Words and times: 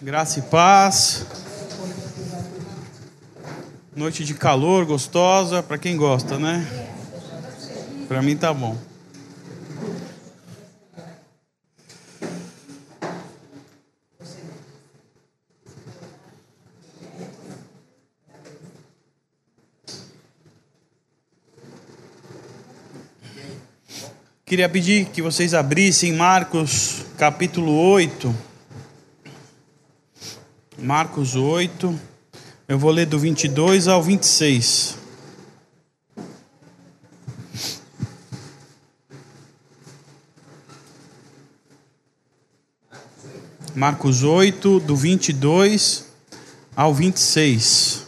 Graça 0.00 0.38
e 0.38 0.42
paz. 0.42 1.26
Noite 3.96 4.24
de 4.24 4.32
calor, 4.32 4.86
gostosa, 4.86 5.60
para 5.60 5.76
quem 5.76 5.96
gosta, 5.96 6.38
né? 6.38 6.64
Para 8.06 8.22
mim 8.22 8.36
tá 8.36 8.54
bom. 8.54 8.78
Queria 24.46 24.68
pedir 24.68 25.06
que 25.06 25.20
vocês 25.20 25.54
abrissem 25.54 26.12
Marcos 26.12 27.04
capítulo 27.18 27.72
8. 27.72 28.47
Marcos 30.88 31.36
8, 31.36 32.00
eu 32.66 32.78
vou 32.78 32.90
ler 32.90 33.04
do 33.04 33.18
22 33.18 33.88
ao 33.88 34.02
26. 34.02 34.96
Marcos 43.74 44.22
8, 44.22 44.80
do 44.80 44.96
22 44.96 46.06
ao 46.74 46.94
26. 46.94 48.06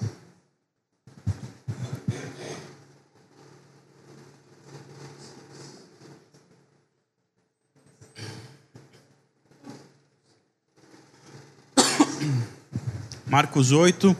Marcos 13.30 13.70
8, 13.70 14.16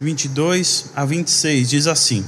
22 0.00 0.92
a 0.96 1.04
26, 1.04 1.68
diz 1.68 1.86
assim: 1.86 2.26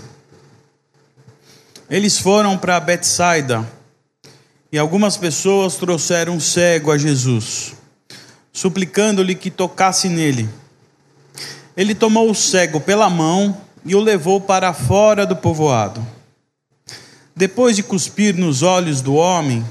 Eles 1.89 2.19
foram 2.19 2.59
para 2.59 2.79
Betsaida 2.79 3.67
e 4.71 4.77
algumas 4.77 5.17
pessoas 5.17 5.77
trouxeram 5.77 6.35
um 6.35 6.41
cego 6.41 6.93
a 6.93 6.99
Jesus, 6.99 7.73
suplicando-lhe 8.53 9.35
que 9.35 9.51
tocasse 9.51 10.11
nele. 10.11 10.47
Ele 11.75 11.95
tomou 11.95 12.31
o 12.31 12.35
cego 12.35 12.83
pela 12.83 13.09
mão 13.09 13.59
e 13.83 13.95
o 13.95 14.01
levou 14.01 14.43
para 14.43 14.75
fora 14.75 15.25
do 15.25 15.35
povoado. 15.35 16.07
Depois 17.35 17.75
de 17.75 17.83
cuspir 17.83 18.37
nos 18.37 18.63
olhos 18.63 19.01
do 19.01 19.15
homem 19.15 19.65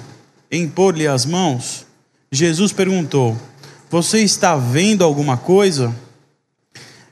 e 0.49 0.57
impor-lhe 0.57 1.07
as 1.07 1.27
mãos, 1.27 1.85
Jesus 2.31 2.73
perguntou: 2.73 3.37
Você 3.91 4.23
está 4.23 4.55
vendo 4.55 5.03
alguma 5.03 5.37
coisa? 5.37 5.93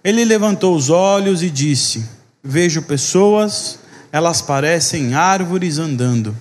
Ele 0.08 0.24
levantou 0.24 0.74
os 0.74 0.90
olhos 0.90 1.44
e 1.44 1.50
disse: 1.50 2.06
Vejo 2.42 2.82
pessoas, 2.82 3.78
elas 4.10 4.42
parecem 4.42 5.14
árvores 5.14 5.80
andando. 5.80 6.34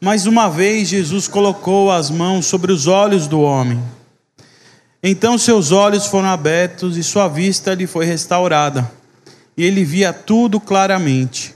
Mais 0.00 0.26
uma 0.26 0.48
vez, 0.48 0.88
Jesus 0.88 1.28
colocou 1.28 1.92
as 1.92 2.10
mãos 2.10 2.46
sobre 2.46 2.72
os 2.72 2.88
olhos 2.88 3.28
do 3.28 3.40
homem. 3.40 3.80
Então 5.00 5.38
seus 5.38 5.70
olhos 5.70 6.06
foram 6.06 6.30
abertos 6.30 6.96
e 6.96 7.04
sua 7.04 7.28
vista 7.28 7.74
lhe 7.74 7.86
foi 7.86 8.06
restaurada, 8.06 8.90
e 9.56 9.62
ele 9.62 9.84
via 9.84 10.12
tudo 10.12 10.58
claramente. 10.58 11.54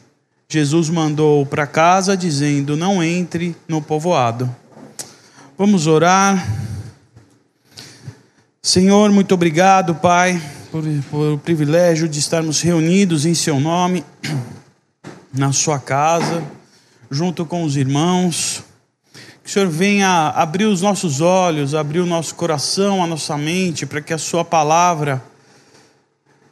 Jesus 0.49 0.89
mandou 0.89 1.45
para 1.45 1.67
casa, 1.67 2.17
dizendo: 2.17 2.77
Não 2.77 3.03
entre 3.03 3.57
no 3.67 3.83
povoado. 3.83 4.55
Vamos 5.59 5.89
orar. 5.89 6.47
Senhor, 8.63 9.11
muito 9.11 9.35
obrigado, 9.35 9.93
Pai 9.93 10.41
por, 10.77 10.85
por 11.11 11.33
o 11.35 11.39
privilégio 11.39 12.09
de 12.09 12.19
estarmos 12.19 12.61
reunidos 12.61 13.25
em 13.25 13.35
Seu 13.35 13.59
nome, 13.59 14.05
na 15.33 15.53
Sua 15.53 15.79
casa, 15.79 16.45
junto 17.11 17.47
com 17.47 17.63
os 17.65 17.77
irmãos. 17.77 18.63
Que 19.43 19.49
o 19.49 19.53
Senhor 19.53 19.69
venha 19.69 20.29
abrir 20.31 20.67
os 20.67 20.83
nossos 20.83 21.21
olhos, 21.21 21.75
abrir 21.75 22.01
o 22.01 22.07
nosso 22.07 22.35
coração, 22.35 23.03
a 23.03 23.07
nossa 23.07 23.39
mente, 23.39 23.87
para 23.87 24.03
que 24.03 24.13
a 24.13 24.19
Sua 24.19 24.45
palavra 24.45 25.23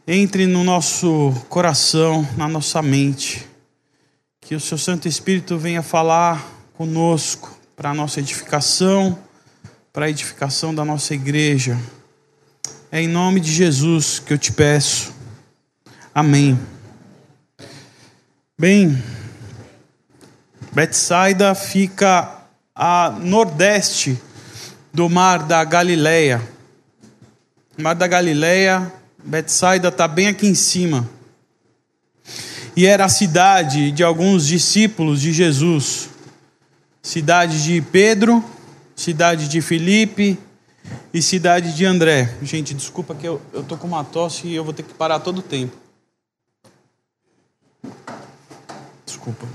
entre 0.07 0.47
no 0.47 0.65
nosso 0.65 1.35
coração, 1.49 2.27
na 2.37 2.49
nossa 2.49 2.81
mente. 2.81 3.47
Que 4.41 4.55
o 4.55 4.61
Seu 4.61 4.79
Santo 4.79 5.07
Espírito 5.07 5.59
venha 5.59 5.83
falar 5.83 6.47
conosco 6.75 7.59
para 7.77 7.91
a 7.91 7.95
nossa 7.95 8.21
edificação, 8.21 9.19
para 9.93 10.07
a 10.07 10.11
edificação 10.11 10.75
da 10.75 10.85
nossa 10.85 11.15
igreja. 11.15 11.79
É 12.95 13.03
em 13.03 13.09
nome 13.09 13.41
de 13.41 13.53
Jesus 13.53 14.21
que 14.21 14.33
eu 14.33 14.39
te 14.39 14.53
peço. 14.53 15.13
Amém. 16.15 16.57
Bem, 18.57 19.03
Betsaida 20.71 21.57
fica 21.57 22.43
a 22.73 23.11
nordeste 23.21 24.17
do 24.93 25.09
Mar 25.09 25.43
da 25.43 25.65
Galileia. 25.65 26.41
Mar 27.77 27.95
da 27.95 28.07
Galileia, 28.07 28.93
Betsaida 29.25 29.89
está 29.89 30.07
bem 30.07 30.29
aqui 30.29 30.47
em 30.47 30.55
cima. 30.55 31.11
E 32.77 32.87
era 32.87 33.07
a 33.07 33.09
cidade 33.09 33.91
de 33.91 34.05
alguns 34.05 34.47
discípulos 34.47 35.21
de 35.21 35.33
Jesus. 35.33 36.11
Cidade 37.03 37.65
de 37.65 37.81
Pedro, 37.81 38.45
cidade 38.95 39.49
de 39.49 39.61
Filipe, 39.61 40.39
e 41.15 41.23
cidade 41.23 41.73
de 41.77 41.85
André. 41.85 42.35
Gente, 42.43 42.75
desculpa 42.75 43.15
que 43.15 43.25
eu, 43.25 43.41
eu 43.53 43.63
tô 43.63 43.77
com 43.77 43.87
uma 43.87 44.03
tosse 44.03 44.49
e 44.49 44.55
eu 44.57 44.65
vou 44.65 44.75
ter 44.75 44.83
que 44.83 44.93
parar 44.93 45.21
todo 45.21 45.39
o 45.39 45.43
tempo. 45.43 45.77
Desculpa. 49.07 49.47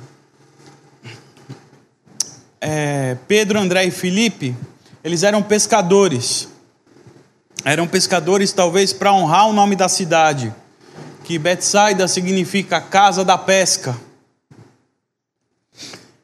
É, 2.61 3.17
Pedro, 3.27 3.59
André 3.59 3.83
e 3.83 3.91
Felipe, 3.91 4.55
eles 5.03 5.21
eram 5.21 5.43
pescadores. 5.43 6.47
Eram 7.65 7.85
pescadores, 7.85 8.53
talvez, 8.53 8.93
para 8.93 9.11
honrar 9.11 9.49
o 9.49 9.53
nome 9.53 9.75
da 9.75 9.89
cidade, 9.89 10.55
que 11.25 11.37
Betsaida 11.37 12.07
significa 12.07 12.79
casa 12.79 13.25
da 13.25 13.37
pesca. 13.37 13.99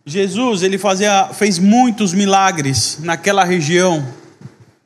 Jesus, 0.05 0.63
ele 0.63 0.77
fazia, 0.77 1.27
fez 1.33 1.59
muitos 1.59 2.13
milagres 2.13 2.99
naquela 3.01 3.43
região 3.43 4.23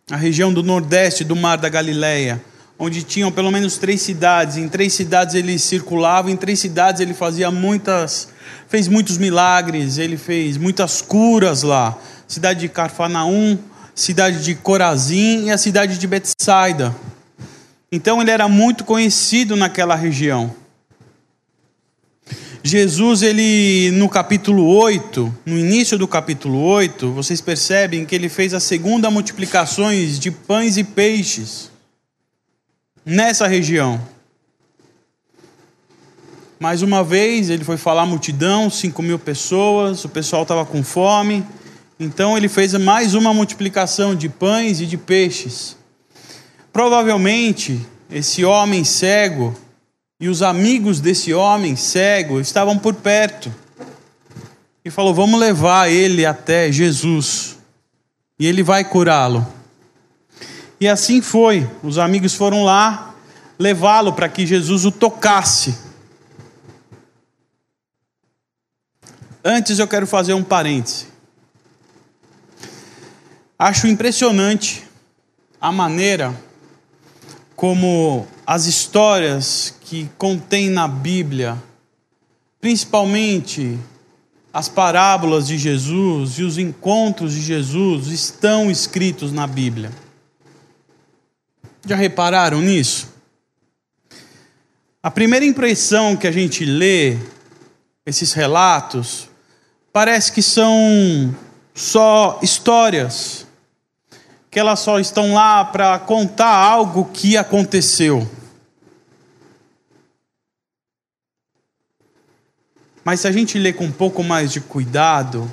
a 0.09 0.15
região 0.15 0.51
do 0.51 0.63
nordeste 0.63 1.23
do 1.23 1.35
Mar 1.35 1.57
da 1.57 1.69
Galileia, 1.69 2.41
onde 2.77 3.03
tinham 3.03 3.31
pelo 3.31 3.51
menos 3.51 3.77
três 3.77 4.01
cidades. 4.01 4.57
Em 4.57 4.67
três 4.67 4.93
cidades 4.93 5.35
ele 5.35 5.59
circulava, 5.59 6.31
em 6.31 6.35
três 6.35 6.59
cidades 6.59 6.99
ele 6.99 7.13
fazia 7.13 7.51
muitas, 7.51 8.29
fez 8.67 8.87
muitos 8.87 9.17
milagres, 9.17 9.97
ele 9.97 10.17
fez 10.17 10.57
muitas 10.57 11.01
curas 11.01 11.61
lá. 11.61 11.97
Cidade 12.27 12.61
de 12.61 12.69
Carfanaum, 12.69 13.57
cidade 13.93 14.43
de 14.43 14.55
Corazim 14.55 15.45
e 15.45 15.51
a 15.51 15.57
cidade 15.57 15.97
de 15.97 16.07
Betsaida. 16.07 16.95
Então 17.91 18.21
ele 18.21 18.31
era 18.31 18.47
muito 18.47 18.83
conhecido 18.83 19.55
naquela 19.55 19.95
região. 19.95 20.55
Jesus, 22.63 23.21
ele 23.21 23.89
no 23.91 24.09
capítulo 24.09 24.67
8, 24.67 25.33
no 25.45 25.57
início 25.57 25.97
do 25.97 26.07
capítulo 26.07 26.61
8, 26.61 27.09
vocês 27.11 27.39
percebem 27.39 28.05
que 28.05 28.13
ele 28.13 28.27
fez 28.27 28.53
a 28.53 28.59
segunda 28.59 29.09
multiplicações 29.09 30.19
de 30.19 30.29
pães 30.29 30.75
e 30.75 30.83
peixes 30.83 31.71
nessa 33.05 33.47
região. 33.47 34.01
Mais 36.59 36.81
uma 36.81 37.01
vez, 37.01 37.49
ele 37.49 37.63
foi 37.63 37.77
falar 37.77 38.01
à 38.01 38.05
multidão, 38.05 38.69
5 38.69 39.01
mil 39.01 39.17
pessoas, 39.17 40.03
o 40.03 40.09
pessoal 40.09 40.41
estava 40.41 40.65
com 40.65 40.83
fome. 40.83 41.45
Então, 41.97 42.35
ele 42.35 42.49
fez 42.49 42.73
mais 42.73 43.13
uma 43.13 43.33
multiplicação 43.33 44.13
de 44.13 44.27
pães 44.27 44.81
e 44.81 44.85
de 44.85 44.97
peixes. 44.97 45.77
Provavelmente, 46.73 47.79
esse 48.11 48.43
homem 48.43 48.83
cego, 48.83 49.55
e 50.19 50.27
os 50.27 50.41
amigos 50.41 50.99
desse 50.99 51.33
homem 51.33 51.75
cego 51.75 52.41
estavam 52.41 52.77
por 52.77 52.93
perto. 52.93 53.53
E 54.83 54.89
falou: 54.89 55.13
Vamos 55.13 55.39
levar 55.39 55.89
ele 55.89 56.25
até 56.25 56.71
Jesus. 56.71 57.57
E 58.37 58.45
ele 58.45 58.61
vai 58.61 58.83
curá-lo. 58.83 59.47
E 60.79 60.87
assim 60.87 61.21
foi. 61.21 61.69
Os 61.81 61.97
amigos 61.97 62.33
foram 62.33 62.63
lá 62.63 63.15
levá-lo 63.57 64.13
para 64.13 64.29
que 64.29 64.45
Jesus 64.45 64.85
o 64.85 64.91
tocasse. 64.91 65.77
Antes 69.43 69.79
eu 69.79 69.87
quero 69.87 70.05
fazer 70.05 70.33
um 70.33 70.43
parêntese. 70.43 71.07
Acho 73.57 73.87
impressionante 73.87 74.85
a 75.59 75.71
maneira 75.71 76.33
como 77.55 78.25
as 78.51 78.65
histórias 78.65 79.75
que 79.79 80.09
contém 80.17 80.71
na 80.71 80.87
Bíblia, 80.87 81.55
principalmente 82.59 83.77
as 84.51 84.67
parábolas 84.67 85.45
de 85.45 85.55
Jesus 85.55 86.39
e 86.39 86.43
os 86.43 86.57
encontros 86.57 87.33
de 87.33 87.41
Jesus, 87.41 88.07
estão 88.07 88.71
escritos 88.71 89.31
na 89.31 89.45
Bíblia. 89.45 89.91
Já 91.85 91.95
repararam 91.95 92.59
nisso? 92.59 93.13
A 95.03 95.11
primeira 95.11 95.45
impressão 95.45 96.17
que 96.17 96.25
a 96.25 96.31
gente 96.31 96.65
lê 96.65 97.19
esses 98.03 98.33
relatos 98.33 99.29
parece 99.93 100.31
que 100.31 100.41
são 100.41 101.35
só 101.75 102.39
histórias, 102.41 103.45
que 104.49 104.59
elas 104.59 104.79
só 104.79 104.99
estão 104.99 105.35
lá 105.35 105.63
para 105.63 105.99
contar 105.99 106.55
algo 106.55 107.11
que 107.13 107.37
aconteceu. 107.37 108.27
Mas 113.03 113.21
se 113.21 113.27
a 113.27 113.31
gente 113.31 113.57
lê 113.57 113.73
com 113.73 113.85
um 113.85 113.91
pouco 113.91 114.23
mais 114.23 114.51
de 114.51 114.59
cuidado, 114.59 115.49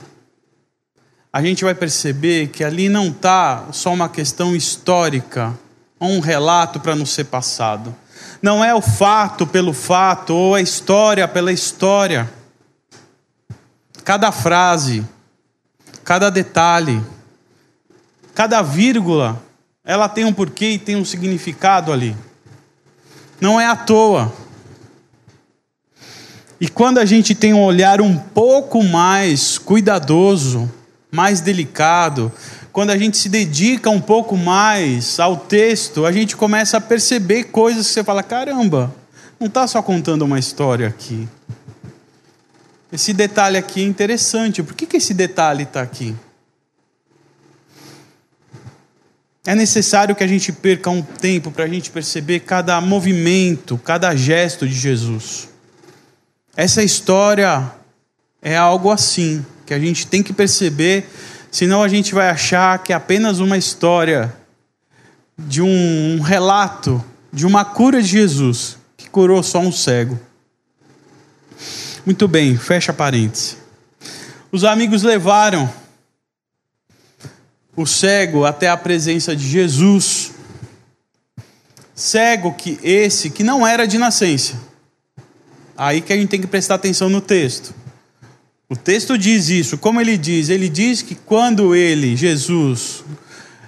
a 1.32 1.42
gente 1.42 1.64
vai 1.64 1.74
perceber 1.74 2.48
que 2.48 2.64
ali 2.64 2.88
não 2.88 3.08
está 3.08 3.66
só 3.72 3.92
uma 3.92 4.08
questão 4.08 4.56
histórica, 4.56 5.56
ou 5.98 6.10
um 6.10 6.20
relato 6.20 6.80
para 6.80 6.94
nos 6.94 7.10
ser 7.10 7.24
passado. 7.24 7.94
Não 8.42 8.64
é 8.64 8.74
o 8.74 8.80
fato 8.80 9.46
pelo 9.46 9.72
fato, 9.72 10.34
ou 10.34 10.54
a 10.54 10.60
história 10.60 11.26
pela 11.26 11.52
história. 11.52 12.30
Cada 14.04 14.30
frase, 14.30 15.04
cada 16.04 16.30
detalhe, 16.30 17.02
cada 18.34 18.62
vírgula, 18.62 19.42
ela 19.84 20.08
tem 20.08 20.24
um 20.24 20.32
porquê 20.32 20.70
e 20.70 20.78
tem 20.78 20.96
um 20.96 21.04
significado 21.04 21.92
ali. 21.92 22.16
Não 23.40 23.60
é 23.60 23.66
à 23.66 23.76
toa. 23.76 24.32
E 26.60 26.68
quando 26.68 26.98
a 26.98 27.04
gente 27.04 27.34
tem 27.34 27.52
um 27.52 27.62
olhar 27.62 28.00
um 28.00 28.16
pouco 28.16 28.82
mais 28.82 29.58
cuidadoso, 29.58 30.70
mais 31.10 31.40
delicado, 31.40 32.32
quando 32.72 32.90
a 32.90 32.98
gente 32.98 33.16
se 33.18 33.28
dedica 33.28 33.90
um 33.90 34.00
pouco 34.00 34.36
mais 34.36 35.20
ao 35.20 35.36
texto, 35.36 36.06
a 36.06 36.12
gente 36.12 36.36
começa 36.36 36.78
a 36.78 36.80
perceber 36.80 37.44
coisas 37.44 37.86
que 37.86 37.92
você 37.92 38.04
fala: 38.04 38.22
caramba, 38.22 38.94
não 39.38 39.48
está 39.48 39.66
só 39.66 39.82
contando 39.82 40.22
uma 40.22 40.38
história 40.38 40.88
aqui. 40.88 41.28
Esse 42.90 43.12
detalhe 43.12 43.58
aqui 43.58 43.82
é 43.82 43.84
interessante. 43.84 44.62
Por 44.62 44.74
que, 44.74 44.86
que 44.86 44.96
esse 44.96 45.12
detalhe 45.12 45.64
está 45.64 45.82
aqui? 45.82 46.14
É 49.46 49.54
necessário 49.54 50.14
que 50.16 50.24
a 50.24 50.26
gente 50.26 50.50
perca 50.52 50.90
um 50.90 51.02
tempo 51.02 51.50
para 51.50 51.64
a 51.64 51.68
gente 51.68 51.90
perceber 51.90 52.40
cada 52.40 52.80
movimento, 52.80 53.78
cada 53.78 54.14
gesto 54.16 54.66
de 54.66 54.74
Jesus. 54.74 55.48
Essa 56.56 56.82
história 56.82 57.70
é 58.40 58.56
algo 58.56 58.90
assim, 58.90 59.44
que 59.66 59.74
a 59.74 59.78
gente 59.78 60.06
tem 60.06 60.22
que 60.22 60.32
perceber, 60.32 61.06
senão 61.50 61.82
a 61.82 61.88
gente 61.88 62.14
vai 62.14 62.30
achar 62.30 62.78
que 62.82 62.92
é 62.92 62.96
apenas 62.96 63.40
uma 63.40 63.58
história 63.58 64.34
de 65.36 65.60
um, 65.60 66.16
um 66.16 66.20
relato 66.22 67.04
de 67.30 67.44
uma 67.44 67.64
cura 67.64 68.00
de 68.00 68.08
Jesus, 68.08 68.78
que 68.96 69.10
curou 69.10 69.42
só 69.42 69.58
um 69.58 69.70
cego. 69.70 70.18
Muito 72.06 72.26
bem, 72.26 72.56
fecha 72.56 72.92
parênteses. 72.92 73.58
Os 74.50 74.64
amigos 74.64 75.02
levaram 75.02 75.70
o 77.76 77.84
cego 77.84 78.46
até 78.46 78.70
a 78.70 78.76
presença 78.76 79.36
de 79.36 79.46
Jesus. 79.46 80.32
Cego 81.94 82.54
que 82.54 82.78
esse 82.82 83.28
que 83.28 83.42
não 83.42 83.66
era 83.66 83.86
de 83.86 83.98
nascença. 83.98 84.54
Aí 85.76 86.00
que 86.00 86.12
a 86.12 86.16
gente 86.16 86.28
tem 86.28 86.40
que 86.40 86.46
prestar 86.46 86.76
atenção 86.76 87.10
no 87.10 87.20
texto. 87.20 87.74
O 88.68 88.74
texto 88.74 89.18
diz 89.18 89.48
isso. 89.48 89.76
Como 89.76 90.00
ele 90.00 90.16
diz? 90.16 90.48
Ele 90.48 90.68
diz 90.68 91.02
que 91.02 91.14
quando 91.14 91.74
ele, 91.74 92.16
Jesus, 92.16 93.04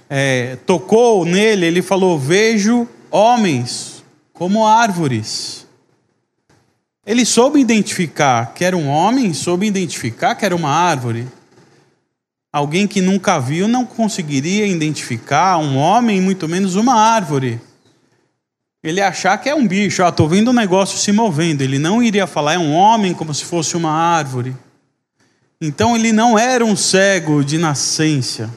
é, 0.09 0.57
tocou 0.67 1.25
nele, 1.25 1.67
ele 1.67 1.83
falou: 1.83 2.19
Vejo 2.19 2.89
homens 3.11 4.03
como 4.33 4.67
árvores. 4.67 5.67
Ele 7.07 7.25
soube 7.25 7.61
identificar 7.61 8.53
que 8.55 8.65
era 8.65 8.77
um 8.77 8.89
homem, 8.89 9.33
soube 9.33 9.67
identificar 9.67 10.35
que 10.35 10.45
era 10.45 10.57
uma 10.57 10.71
árvore. 10.71 11.27
Alguém 12.53 12.87
que 12.87 13.01
nunca 13.01 13.39
viu 13.39 13.69
não 13.69 13.85
conseguiria 13.85 14.67
identificar 14.67 15.59
um 15.59 15.77
homem, 15.77 16.21
muito 16.21 16.49
menos 16.49 16.75
uma 16.75 16.95
árvore 16.95 17.61
ele 18.83 19.01
achar 19.01 19.37
que 19.39 19.49
é 19.49 19.55
um 19.55 19.67
bicho, 19.67 20.05
ah, 20.05 20.09
estou 20.09 20.29
vendo 20.29 20.51
um 20.51 20.55
negócio 20.55 20.99
se 20.99 21.11
movendo. 21.11 21.63
Ele 21.63 21.79
não 21.79 22.03
iria 22.03 22.27
falar, 22.27 22.55
é 22.55 22.59
um 22.59 22.73
homem 22.73 23.13
como 23.13 23.35
se 23.35 23.45
fosse 23.45 23.77
uma 23.77 23.91
árvore. 23.91 24.57
Então 25.61 25.97
ele 25.97 26.13
não 26.13 26.39
era 26.39 26.65
um 26.65 26.77
cego 26.77 27.43
de 27.43 27.59
nascença. 27.59 28.49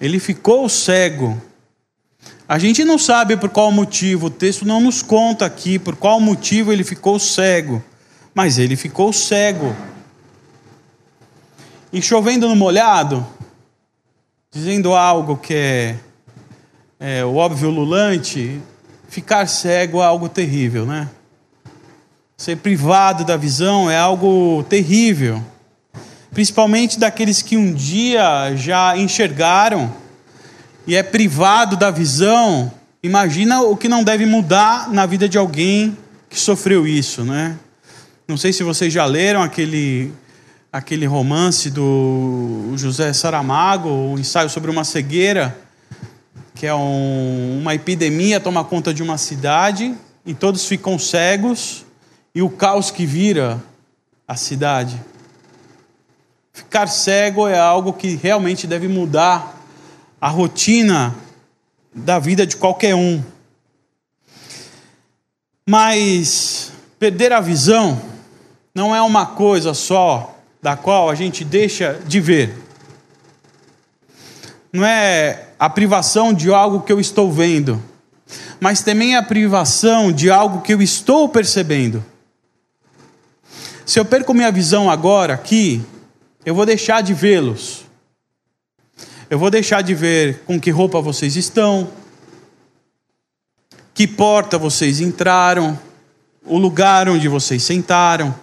Ele 0.00 0.18
ficou 0.18 0.68
cego. 0.68 1.40
A 2.48 2.58
gente 2.58 2.84
não 2.84 2.98
sabe 2.98 3.36
por 3.36 3.48
qual 3.48 3.70
motivo, 3.70 4.26
o 4.26 4.30
texto 4.30 4.64
não 4.64 4.80
nos 4.80 5.02
conta 5.02 5.46
aqui 5.46 5.78
por 5.78 5.94
qual 5.94 6.20
motivo 6.20 6.72
ele 6.72 6.84
ficou 6.84 7.18
cego, 7.18 7.82
mas 8.34 8.58
ele 8.58 8.76
ficou 8.76 9.12
cego. 9.12 9.74
E 11.92 12.02
chovendo 12.02 12.48
no 12.48 12.56
molhado, 12.56 13.24
dizendo 14.50 14.94
algo 14.94 15.36
que 15.36 15.54
é, 15.54 15.96
é 16.98 17.24
o 17.24 17.36
óbvio 17.36 17.70
lulante, 17.70 18.60
Ficar 19.16 19.48
cego 19.48 20.02
é 20.02 20.04
algo 20.04 20.28
terrível, 20.28 20.84
né? 20.84 21.08
Ser 22.36 22.56
privado 22.56 23.24
da 23.24 23.34
visão 23.34 23.90
é 23.90 23.96
algo 23.96 24.62
terrível. 24.68 25.42
Principalmente 26.32 26.98
daqueles 26.98 27.40
que 27.40 27.56
um 27.56 27.72
dia 27.72 28.54
já 28.56 28.94
enxergaram 28.94 29.90
e 30.86 30.94
é 30.94 31.02
privado 31.02 31.78
da 31.78 31.90
visão. 31.90 32.70
Imagina 33.02 33.62
o 33.62 33.74
que 33.74 33.88
não 33.88 34.04
deve 34.04 34.26
mudar 34.26 34.92
na 34.92 35.06
vida 35.06 35.26
de 35.26 35.38
alguém 35.38 35.96
que 36.28 36.38
sofreu 36.38 36.86
isso, 36.86 37.24
né? 37.24 37.56
Não 38.28 38.36
sei 38.36 38.52
se 38.52 38.62
vocês 38.62 38.92
já 38.92 39.06
leram 39.06 39.42
aquele 39.42 40.12
aquele 40.70 41.06
romance 41.06 41.70
do 41.70 42.74
José 42.76 43.14
Saramago, 43.14 43.88
o 43.88 44.18
ensaio 44.18 44.50
sobre 44.50 44.70
uma 44.70 44.84
cegueira 44.84 45.56
que 46.56 46.66
é 46.66 46.74
um, 46.74 47.60
uma 47.60 47.74
epidemia 47.74 48.40
toma 48.40 48.64
conta 48.64 48.92
de 48.92 49.02
uma 49.02 49.18
cidade 49.18 49.94
e 50.24 50.32
todos 50.32 50.64
ficam 50.64 50.98
cegos 50.98 51.84
e 52.34 52.40
o 52.40 52.48
caos 52.48 52.90
que 52.90 53.04
vira 53.04 53.62
a 54.26 54.34
cidade. 54.36 54.98
Ficar 56.54 56.86
cego 56.86 57.46
é 57.46 57.58
algo 57.58 57.92
que 57.92 58.16
realmente 58.16 58.66
deve 58.66 58.88
mudar 58.88 59.54
a 60.18 60.28
rotina 60.28 61.14
da 61.94 62.18
vida 62.18 62.46
de 62.46 62.56
qualquer 62.56 62.94
um. 62.94 63.22
Mas 65.68 66.72
perder 66.98 67.34
a 67.34 67.40
visão 67.40 68.00
não 68.74 68.96
é 68.96 69.02
uma 69.02 69.26
coisa 69.26 69.74
só 69.74 70.38
da 70.62 70.74
qual 70.74 71.10
a 71.10 71.14
gente 71.14 71.44
deixa 71.44 72.00
de 72.06 72.18
ver. 72.18 72.65
Não 74.72 74.84
é 74.84 75.48
a 75.58 75.70
privação 75.70 76.32
de 76.32 76.52
algo 76.52 76.82
que 76.82 76.92
eu 76.92 77.00
estou 77.00 77.32
vendo, 77.32 77.82
mas 78.60 78.82
também 78.82 79.16
a 79.16 79.22
privação 79.22 80.12
de 80.12 80.30
algo 80.30 80.60
que 80.60 80.74
eu 80.74 80.82
estou 80.82 81.28
percebendo. 81.28 82.04
Se 83.84 83.98
eu 84.00 84.04
perco 84.04 84.34
minha 84.34 84.50
visão 84.50 84.90
agora 84.90 85.34
aqui, 85.34 85.80
eu 86.44 86.54
vou 86.54 86.66
deixar 86.66 87.02
de 87.02 87.14
vê-los. 87.14 87.84
Eu 89.30 89.38
vou 89.38 89.50
deixar 89.50 89.82
de 89.82 89.94
ver 89.94 90.42
com 90.46 90.60
que 90.60 90.70
roupa 90.70 91.00
vocês 91.00 91.36
estão, 91.36 91.90
que 93.94 94.06
porta 94.06 94.58
vocês 94.58 95.00
entraram, 95.00 95.78
o 96.44 96.58
lugar 96.58 97.08
onde 97.08 97.28
vocês 97.28 97.62
sentaram, 97.62 98.34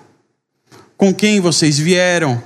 com 0.98 1.14
quem 1.14 1.40
vocês 1.40 1.78
vieram 1.78 2.42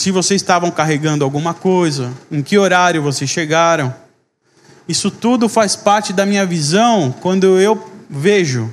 se 0.00 0.10
vocês 0.10 0.40
estavam 0.40 0.70
carregando 0.70 1.24
alguma 1.24 1.52
coisa, 1.52 2.10
em 2.32 2.42
que 2.42 2.56
horário 2.56 3.02
vocês 3.02 3.28
chegaram. 3.28 3.94
Isso 4.88 5.10
tudo 5.10 5.46
faz 5.46 5.76
parte 5.76 6.10
da 6.10 6.24
minha 6.24 6.46
visão 6.46 7.14
quando 7.20 7.60
eu 7.60 7.86
vejo. 8.08 8.72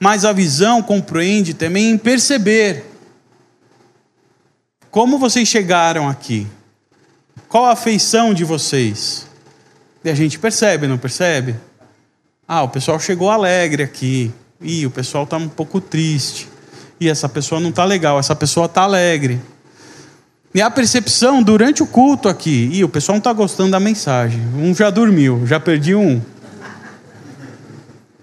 Mas 0.00 0.24
a 0.24 0.32
visão 0.32 0.82
compreende 0.82 1.54
também 1.54 1.90
em 1.90 1.96
perceber 1.96 2.84
como 4.90 5.20
vocês 5.20 5.46
chegaram 5.46 6.08
aqui. 6.08 6.48
Qual 7.48 7.66
a 7.66 7.76
feição 7.76 8.34
de 8.34 8.42
vocês? 8.42 9.28
E 10.02 10.10
a 10.10 10.16
gente 10.16 10.36
percebe, 10.36 10.88
não 10.88 10.98
percebe? 10.98 11.54
Ah, 12.48 12.64
o 12.64 12.68
pessoal 12.70 12.98
chegou 12.98 13.30
alegre 13.30 13.84
aqui. 13.84 14.32
Ih, 14.60 14.84
o 14.84 14.90
pessoal 14.90 15.22
está 15.22 15.36
um 15.36 15.48
pouco 15.48 15.80
triste. 15.80 16.48
E 16.98 17.08
essa 17.08 17.28
pessoa 17.28 17.60
não 17.60 17.70
está 17.70 17.84
legal, 17.84 18.18
essa 18.18 18.34
pessoa 18.34 18.66
está 18.66 18.82
alegre. 18.82 19.40
E 20.56 20.62
a 20.62 20.70
percepção 20.70 21.42
durante 21.42 21.82
o 21.82 21.86
culto 21.86 22.30
aqui, 22.30 22.70
e 22.72 22.82
o 22.82 22.88
pessoal 22.88 23.16
não 23.16 23.18
está 23.18 23.30
gostando 23.30 23.72
da 23.72 23.78
mensagem. 23.78 24.40
Um 24.56 24.74
já 24.74 24.88
dormiu, 24.88 25.46
já 25.46 25.60
perdi 25.60 25.94
um. 25.94 26.18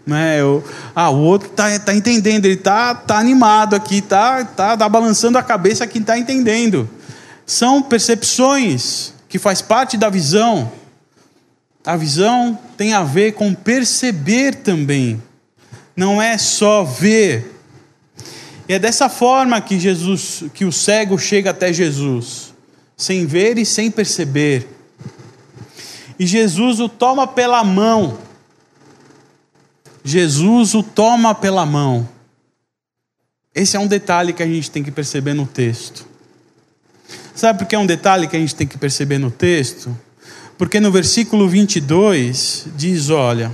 Né, 0.04 0.42
eu, 0.42 0.64
ah, 0.96 1.12
o 1.12 1.20
outro 1.20 1.52
está 1.52 1.80
tá 1.80 1.94
entendendo, 1.94 2.46
ele 2.46 2.56
está 2.56 2.96
tá 2.96 3.20
animado 3.20 3.76
aqui, 3.76 4.00
está 4.00 4.44
tá, 4.46 4.76
tá 4.76 4.90
balançando 4.90 5.38
a 5.38 5.44
cabeça 5.44 5.84
aqui, 5.84 6.00
está 6.00 6.18
entendendo. 6.18 6.90
São 7.46 7.84
percepções 7.84 9.14
que 9.30 9.38
faz 9.38 9.62
parte 9.62 9.96
da 9.96 10.10
visão. 10.10 10.72
A 11.86 11.96
visão 11.96 12.58
tem 12.76 12.96
a 12.96 13.04
ver 13.04 13.34
com 13.34 13.54
perceber 13.54 14.56
também. 14.56 15.22
Não 15.96 16.20
é 16.20 16.40
só 16.40 16.84
ver. 16.84 17.53
E 18.68 18.74
é 18.74 18.80
dessa 18.80 19.10
forma 19.10 19.60
que 19.60 19.80
Jesus, 19.80 20.46
que 20.54 20.66
o 20.66 20.72
cego 20.72 21.18
chega 21.18 21.50
até 21.50 21.74
Jesus, 21.74 22.54
sem 22.96 23.26
ver 23.26 23.58
e 23.58 23.66
sem 23.66 23.92
perceber. 23.92 24.68
E 26.18 26.26
Jesus 26.26 26.80
o 26.80 26.88
toma 26.88 27.28
pela 27.28 27.64
mão. 27.64 28.18
Jesus 30.04 30.74
o 30.74 30.84
toma 30.84 31.36
pela 31.36 31.66
mão. 31.66 32.08
Esse 33.54 33.76
é 33.76 33.80
um 33.80 33.88
detalhe 33.88 34.34
que 34.34 34.42
a 34.42 34.48
gente 34.48 34.72
tem 34.72 34.84
que 34.84 34.92
perceber 34.92 35.34
no 35.34 35.46
texto. 35.46 36.08
Sabe 37.36 37.60
por 37.60 37.68
que 37.68 37.76
é 37.76 37.80
um 37.80 37.86
detalhe 37.86 38.28
que 38.28 38.36
a 38.36 38.40
gente 38.40 38.56
tem 38.56 38.68
que 38.68 38.78
perceber 38.78 39.18
no 39.18 39.30
texto? 39.30 39.96
Porque 40.58 40.80
no 40.80 40.92
versículo 40.92 41.48
22 41.48 42.68
diz: 42.76 43.10
Olha, 43.10 43.52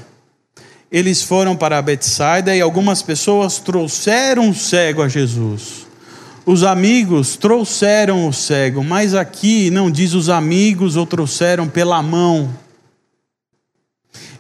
eles 0.91 1.22
foram 1.22 1.55
para 1.55 1.81
Betsaida 1.81 2.55
e 2.55 2.62
algumas 2.62 3.01
pessoas 3.01 3.60
trouxeram 3.60 4.50
o 4.50 4.55
cego 4.55 5.03
a 5.03 5.08
Jesus. 5.08 5.88
Os 6.46 6.63
amigos 6.63 7.36
trouxeram 7.36 8.27
o 8.27 8.34
cego, 8.34 8.84
mas 8.84 9.13
aqui 9.13 9.69
não 9.69 9.91
diz 9.91 10.13
os 10.13 10.29
amigos 10.29 10.96
ou 10.96 11.05
trouxeram 11.05 11.67
pela 11.67 12.01
mão. 12.01 12.50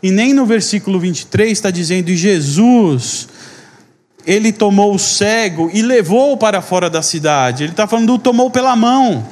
E 0.01 0.09
nem 0.09 0.33
no 0.33 0.45
versículo 0.45 0.99
23 0.99 1.51
está 1.51 1.69
dizendo, 1.69 2.09
e 2.09 2.17
Jesus, 2.17 3.27
ele 4.25 4.51
tomou 4.51 4.95
o 4.95 4.99
cego 4.99 5.69
e 5.71 5.83
levou 5.83 6.35
para 6.35 6.61
fora 6.61 6.89
da 6.89 7.03
cidade. 7.03 7.63
Ele 7.63 7.73
está 7.73 7.85
falando, 7.85 8.17
tomou 8.17 8.49
pela 8.49 8.75
mão. 8.75 9.27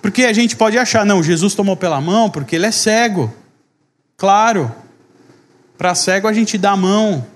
Porque 0.00 0.24
a 0.24 0.32
gente 0.32 0.54
pode 0.54 0.78
achar, 0.78 1.04
não, 1.04 1.22
Jesus 1.22 1.54
tomou 1.54 1.76
pela 1.76 2.00
mão 2.00 2.30
porque 2.30 2.56
ele 2.56 2.66
é 2.66 2.70
cego. 2.70 3.32
Claro, 4.16 4.72
para 5.80 5.94
cego 5.94 6.28
a 6.28 6.32
gente 6.34 6.58
dá 6.58 6.72
a 6.72 6.76
mão. 6.76 7.26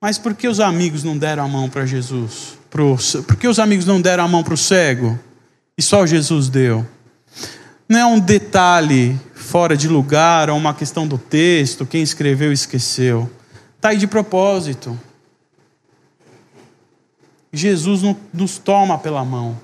Mas 0.00 0.18
por 0.18 0.34
que 0.34 0.48
os 0.48 0.58
amigos 0.58 1.04
não 1.04 1.16
deram 1.16 1.44
a 1.44 1.48
mão 1.48 1.70
para 1.70 1.86
Jesus? 1.86 2.58
Pro, 2.68 2.96
por 3.24 3.36
que 3.36 3.46
os 3.46 3.60
amigos 3.60 3.86
não 3.86 4.00
deram 4.00 4.24
a 4.24 4.28
mão 4.28 4.42
para 4.42 4.54
o 4.54 4.56
cego? 4.56 5.16
E 5.78 5.82
só 5.82 6.04
Jesus 6.04 6.48
deu. 6.48 6.84
Não 7.88 7.96
é 7.96 8.04
um 8.04 8.18
detalhe 8.18 9.16
fora 9.36 9.76
de 9.76 9.86
lugar 9.86 10.50
ou 10.50 10.56
uma 10.56 10.74
questão 10.74 11.06
do 11.06 11.16
texto, 11.16 11.86
quem 11.86 12.02
escreveu 12.02 12.52
esqueceu. 12.52 13.30
Está 13.76 13.90
aí 13.90 13.98
de 13.98 14.08
propósito. 14.08 14.98
Jesus 17.52 18.00
nos 18.34 18.58
toma 18.58 18.98
pela 18.98 19.24
mão. 19.24 19.56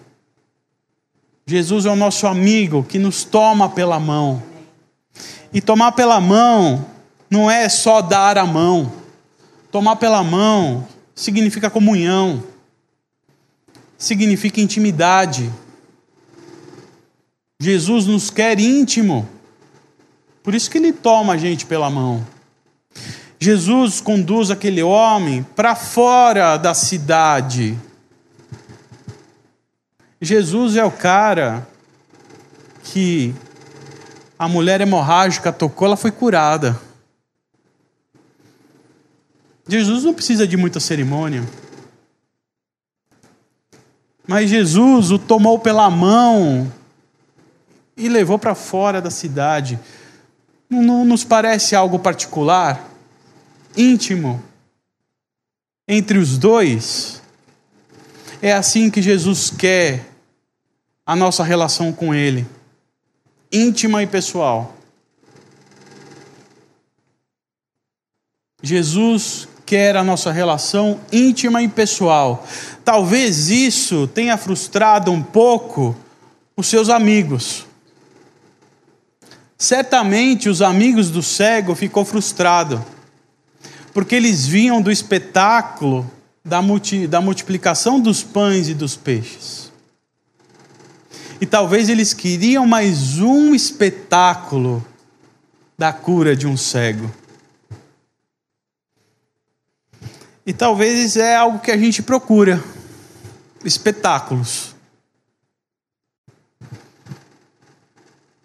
Jesus 1.45 1.87
é 1.87 1.91
o 1.91 1.97
nosso 1.97 2.29
amigo 2.29 2.85
que 2.85 3.01
nos 3.01 3.25
toma 3.25 3.69
pela 3.69 3.99
mão. 3.99 4.41
E 5.53 5.61
tomar 5.61 5.91
pela 5.91 6.21
mão 6.21 6.95
não 7.30 7.50
é 7.50 7.68
só 7.68 8.00
dar 8.00 8.38
a 8.38 8.47
mão. 8.47 8.92
Tomar 9.71 9.97
pela 9.97 10.23
mão 10.23 10.87
significa 11.14 11.68
comunhão, 11.68 12.42
significa 13.99 14.61
intimidade. 14.61 15.50
Jesus 17.61 18.06
nos 18.06 18.30
quer 18.30 18.61
íntimo. 18.61 19.28
Por 20.42 20.54
isso 20.54 20.71
que 20.71 20.78
ele 20.78 20.92
toma 20.92 21.33
a 21.35 21.37
gente 21.37 21.66
pela 21.66 21.90
mão. 21.90 22.25
Jesus 23.38 24.00
conduz 24.00 24.50
aquele 24.50 24.83
homem 24.83 25.42
para 25.54 25.75
fora 25.75 26.56
da 26.56 26.73
cidade. 26.73 27.78
Jesus 30.21 30.76
é 30.76 30.85
o 30.85 30.90
cara 30.90 31.66
que 32.85 33.35
a 34.38 34.49
mulher 34.49 34.80
hemorrágica 34.80 35.52
tocou, 35.52 35.87
ela 35.87 35.97
foi 35.97 36.11
curada. 36.11 36.80
Jesus 39.68 40.04
não 40.04 40.14
precisa 40.14 40.46
de 40.46 40.56
muita 40.56 40.78
cerimônia. 40.78 41.42
Mas 44.26 44.50
Jesus 44.50 45.11
o 45.11 45.18
tomou 45.18 45.58
pela 45.58 45.90
mão 45.90 46.70
e 47.96 48.08
levou 48.08 48.38
para 48.38 48.54
fora 48.54 49.00
da 49.00 49.11
cidade. 49.11 49.78
Não, 50.68 51.04
nos 51.04 51.25
parece 51.25 51.75
algo 51.75 51.99
particular, 51.99 52.88
íntimo, 53.76 54.42
entre 55.87 56.18
os 56.18 56.38
dois? 56.38 57.23
É 58.42 58.52
assim 58.52 58.90
que 58.90 59.00
Jesus 59.00 59.50
quer 59.50 60.06
a 61.04 61.14
nossa 61.14 61.44
relação 61.44 61.92
com 61.92 62.12
Ele, 62.12 62.46
íntima 63.50 64.02
e 64.02 64.06
pessoal. 64.06 64.75
Jesus 68.61 69.49
quer 69.66 69.96
a 69.96 70.04
nossa 70.04 70.30
relação 70.30 71.00
íntima 71.12 71.61
e 71.61 71.68
pessoal. 71.68 72.46
Talvez 72.85 73.50
isso 73.50 74.06
tenha 74.06 74.37
frustrado 74.37 75.11
um 75.11 75.20
pouco 75.20 75.94
os 76.56 76.68
seus 76.68 76.88
amigos. 76.88 77.66
Certamente 79.58 80.49
os 80.49 80.62
amigos 80.62 81.11
do 81.11 81.23
cego 81.23 81.75
ficou 81.75 82.04
frustrado, 82.04 82.85
porque 83.92 84.14
eles 84.14 84.46
vinham 84.46 84.80
do 84.80 84.92
espetáculo 84.92 86.08
da, 86.44 86.62
multi, 86.62 87.06
da 87.06 87.20
multiplicação 87.20 87.99
dos 87.99 88.23
pães 88.23 88.68
e 88.68 88.75
dos 88.75 88.94
peixes. 88.94 89.73
E 91.40 91.46
talvez 91.46 91.88
eles 91.88 92.14
queriam 92.14 92.66
mais 92.66 93.18
um 93.18 93.54
espetáculo 93.54 94.85
da 95.76 95.92
cura 95.92 96.37
de 96.37 96.46
um 96.46 96.56
cego. 96.56 97.11
E 100.47 100.53
talvez 100.53 101.17
é 101.17 101.35
algo 101.35 101.59
que 101.59 101.73
a 101.73 101.76
gente 101.76 102.00
procura 102.00 102.62
espetáculos. 103.65 104.76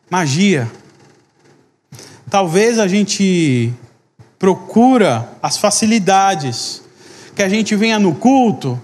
Magia. 0.09 0.69
Talvez 2.27 2.79
a 2.79 2.87
gente 2.87 3.71
procura 4.39 5.31
as 5.43 5.57
facilidades 5.57 6.81
que 7.35 7.43
a 7.43 7.47
gente 7.47 7.75
venha 7.75 7.99
no 7.99 8.15
culto 8.15 8.81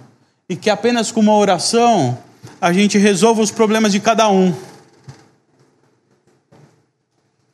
e 0.47 0.55
que 0.55 0.69
apenas 0.69 1.11
com 1.11 1.19
uma 1.19 1.35
oração 1.35 2.19
a 2.61 2.71
gente 2.71 2.99
resolva 2.99 3.41
os 3.41 3.49
problemas 3.49 3.91
de 3.91 3.99
cada 3.99 4.29
um. 4.29 4.53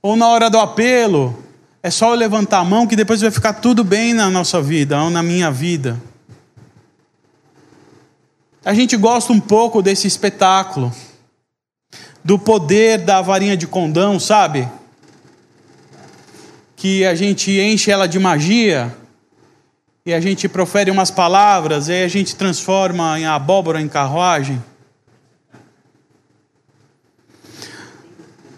Ou 0.02 0.18
na 0.18 0.28
hora 0.28 0.50
do 0.50 0.60
apelo, 0.60 1.43
é 1.86 1.92
só 1.92 2.12
eu 2.12 2.16
levantar 2.16 2.60
a 2.60 2.64
mão 2.64 2.88
que 2.88 2.96
depois 2.96 3.20
vai 3.20 3.30
ficar 3.30 3.52
tudo 3.52 3.84
bem 3.84 4.14
na 4.14 4.30
nossa 4.30 4.62
vida, 4.62 5.04
ou 5.04 5.10
na 5.10 5.22
minha 5.22 5.52
vida. 5.52 6.02
A 8.64 8.74
gente 8.74 8.96
gosta 8.96 9.34
um 9.34 9.40
pouco 9.42 9.82
desse 9.82 10.08
espetáculo, 10.08 10.94
do 12.24 12.40
poder 12.40 13.00
da 13.00 13.22
varinha 13.22 13.58
de 13.58 13.68
condão, 13.68 14.18
sabe? 14.18 14.66
Que 16.78 17.06
a 17.06 17.14
gente 17.16 17.52
enche 17.60 17.92
ela 17.92 18.08
de 18.08 18.18
magia 18.18 18.96
e 20.06 20.14
a 20.14 20.22
gente 20.22 20.48
profere 20.48 20.90
umas 20.90 21.12
palavras, 21.12 21.90
e 21.90 22.04
a 22.04 22.08
gente 22.08 22.36
transforma 22.36 23.20
em 23.20 23.26
abóbora 23.26 23.82
em 23.82 23.90
carruagem. 23.90 24.64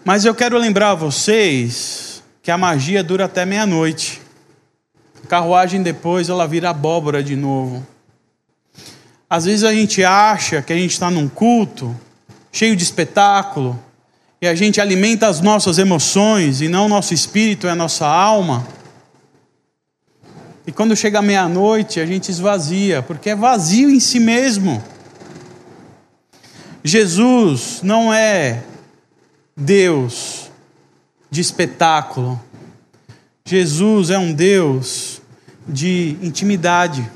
Mas 0.04 0.24
eu 0.24 0.34
quero 0.34 0.56
lembrar 0.56 0.94
vocês 0.94 2.05
que 2.46 2.50
a 2.52 2.56
magia 2.56 3.02
dura 3.02 3.24
até 3.24 3.44
meia-noite. 3.44 4.22
Carruagem 5.28 5.82
depois 5.82 6.28
ela 6.28 6.46
vira 6.46 6.70
abóbora 6.70 7.20
de 7.20 7.34
novo. 7.34 7.84
Às 9.28 9.46
vezes 9.46 9.64
a 9.64 9.74
gente 9.74 10.04
acha 10.04 10.62
que 10.62 10.72
a 10.72 10.76
gente 10.76 10.92
está 10.92 11.10
num 11.10 11.28
culto 11.28 11.92
cheio 12.52 12.76
de 12.76 12.84
espetáculo 12.84 13.76
e 14.40 14.46
a 14.46 14.54
gente 14.54 14.80
alimenta 14.80 15.26
as 15.26 15.40
nossas 15.40 15.76
emoções 15.76 16.60
e 16.60 16.68
não 16.68 16.86
o 16.86 16.88
nosso 16.88 17.12
espírito 17.12 17.66
e 17.66 17.70
a 17.70 17.74
nossa 17.74 18.06
alma. 18.06 18.64
E 20.64 20.70
quando 20.70 20.94
chega 20.94 21.20
meia-noite, 21.20 21.98
a 21.98 22.06
gente 22.06 22.30
esvazia, 22.30 23.02
porque 23.02 23.30
é 23.30 23.34
vazio 23.34 23.90
em 23.90 23.98
si 23.98 24.20
mesmo. 24.20 24.80
Jesus 26.84 27.80
não 27.82 28.14
é 28.14 28.62
Deus 29.56 30.45
de 31.30 31.40
espetáculo. 31.40 32.40
Jesus 33.44 34.10
é 34.10 34.18
um 34.18 34.32
Deus 34.32 35.20
de 35.66 36.16
intimidade, 36.22 37.08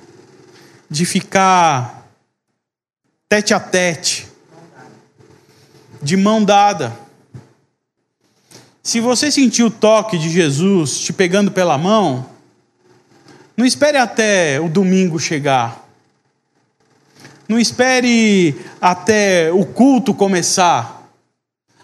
de 0.88 1.04
ficar 1.04 2.06
tete 3.28 3.54
a 3.54 3.60
tete, 3.60 4.26
de 6.02 6.16
mão 6.16 6.44
dada. 6.44 6.96
Se 8.82 8.98
você 8.98 9.30
sentir 9.30 9.62
o 9.62 9.70
toque 9.70 10.18
de 10.18 10.28
Jesus 10.28 10.98
te 10.98 11.12
pegando 11.12 11.50
pela 11.50 11.78
mão, 11.78 12.26
não 13.56 13.66
espere 13.66 13.98
até 13.98 14.58
o 14.60 14.68
domingo 14.68 15.18
chegar. 15.18 15.86
Não 17.48 17.58
espere 17.58 18.58
até 18.80 19.52
o 19.52 19.66
culto 19.66 20.14
começar, 20.14 21.06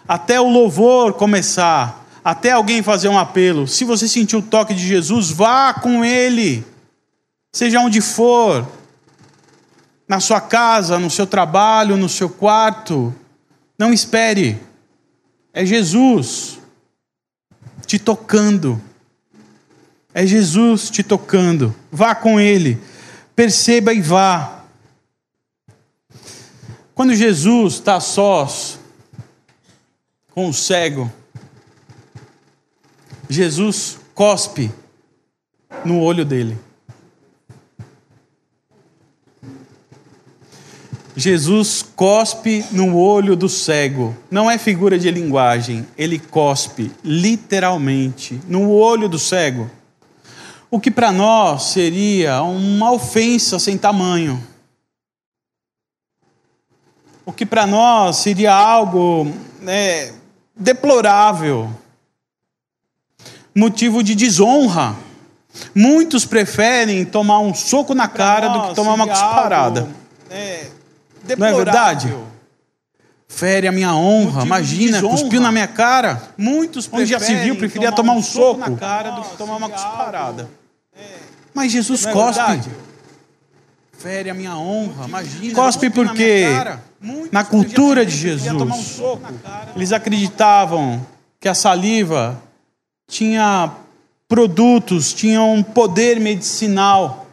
até 0.07 0.39
o 0.39 0.49
louvor 0.49 1.13
começar, 1.13 2.06
até 2.27 2.51
alguém 2.51 2.83
fazer 2.83 3.07
um 3.07 3.17
apelo. 3.17 3.69
Se 3.69 3.85
você 3.85 4.05
sentir 4.05 4.35
o 4.35 4.41
toque 4.41 4.73
de 4.73 4.85
Jesus, 4.85 5.31
vá 5.31 5.73
com 5.73 6.03
ele. 6.03 6.61
Seja 7.53 7.79
onde 7.79 8.01
for, 8.01 8.69
na 10.05 10.19
sua 10.19 10.41
casa, 10.41 10.99
no 10.99 11.09
seu 11.09 11.25
trabalho, 11.25 11.95
no 11.95 12.09
seu 12.09 12.29
quarto. 12.29 13.15
Não 13.79 13.93
espere. 13.93 14.59
É 15.53 15.65
Jesus 15.65 16.59
te 17.85 17.97
tocando. 17.97 18.81
É 20.13 20.27
Jesus 20.27 20.89
te 20.89 21.03
tocando. 21.03 21.73
Vá 21.89 22.13
com 22.13 22.41
ele. 22.41 22.77
Perceba 23.37 23.93
e 23.93 24.01
vá. 24.01 24.65
Quando 26.93 27.15
Jesus 27.15 27.75
está 27.75 28.01
sós 28.01 28.77
com 30.33 30.49
o 30.49 30.53
cego, 30.53 31.09
Jesus 33.29 33.99
cospe 34.15 34.71
no 35.83 36.01
olho 36.01 36.23
dele. 36.23 36.57
Jesus 41.15 41.83
cospe 41.95 42.63
no 42.71 42.95
olho 42.95 43.35
do 43.35 43.49
cego. 43.49 44.15
Não 44.29 44.49
é 44.49 44.57
figura 44.57 44.99
de 44.99 45.09
linguagem, 45.09 45.85
ele 45.97 46.19
cospe 46.19 46.91
literalmente 47.03 48.39
no 48.47 48.69
olho 48.69 49.09
do 49.09 49.17
cego. 49.17 49.69
O 50.69 50.79
que 50.79 50.91
para 50.91 51.11
nós 51.11 51.63
seria 51.63 52.41
uma 52.43 52.91
ofensa 52.91 53.57
sem 53.57 53.77
tamanho. 53.77 54.41
O 57.25 57.33
que 57.33 57.45
para 57.45 57.65
nós 57.65 58.17
seria 58.17 58.53
algo 58.53 59.25
né, 59.59 60.13
deplorável 60.55 61.73
motivo 63.57 64.03
de 64.03 64.13
desonra. 64.13 64.95
Muitos 65.73 66.23
preferem 66.23 67.03
tomar 67.03 67.39
um 67.39 67.53
soco 67.53 67.95
na 67.95 68.07
cara 68.07 68.49
do 68.49 68.67
que 68.67 68.75
tomar 68.75 68.93
uma 68.93 69.07
cusparada. 69.07 69.87
É, 70.29 70.67
Não 71.35 71.47
é 71.47 71.53
verdade? 71.53 72.15
Fere 73.27 73.67
a 73.67 73.71
minha 73.71 73.93
honra. 73.95 74.43
Imagina, 74.43 75.01
cuspiu 75.01 75.41
na 75.41 75.51
minha 75.51 75.67
cara. 75.67 76.21
Muitos 76.37 76.87
Onde 76.91 77.07
já 77.07 77.19
se 77.19 77.33
viu, 77.35 77.55
preferia 77.55 77.91
tomar 77.91 78.13
um, 78.13 78.21
soco 78.21 78.59
na 78.59 78.77
cara 78.77 79.11
do 79.11 79.23
que 79.23 79.35
tomar 79.35 79.55
uma 79.57 79.69
cusparada. 79.69 80.49
É. 80.95 81.01
Mas 81.53 81.71
Jesus 81.71 82.03
Não 82.03 82.11
é 82.11 82.13
cospe. 82.13 82.69
Fere 83.97 84.29
a 84.29 84.33
minha 84.35 84.55
honra. 84.55 85.07
Imagina. 85.07 85.55
Cospe 85.55 85.89
porque 85.89 86.45
na 87.31 87.43
cultura 87.43 88.05
de 88.05 88.15
Jesus, 88.15 89.01
eles 89.75 89.91
acreditavam 89.91 91.03
que 91.39 91.49
a 91.49 91.55
saliva 91.55 92.41
tinha 93.07 93.73
produtos, 94.27 95.13
tinha 95.13 95.41
um 95.41 95.63
poder 95.63 96.19
medicinal. 96.19 97.27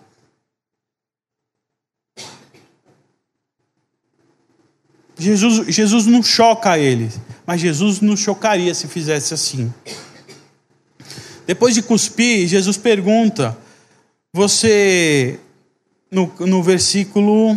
Jesus, 5.19 5.75
Jesus 5.75 6.07
não 6.07 6.23
choca 6.23 6.79
ele, 6.79 7.11
mas 7.47 7.61
Jesus 7.61 8.01
não 8.01 8.17
chocaria 8.17 8.75
se 8.75 8.89
fizesse 8.89 9.35
assim. 9.35 9.73
Depois 11.47 11.75
de 11.75 11.83
cuspir, 11.83 12.47
Jesus 12.49 12.77
pergunta: 12.77 13.57
Você, 14.33 15.39
no, 16.11 16.33
no 16.41 16.63
versículo 16.63 17.57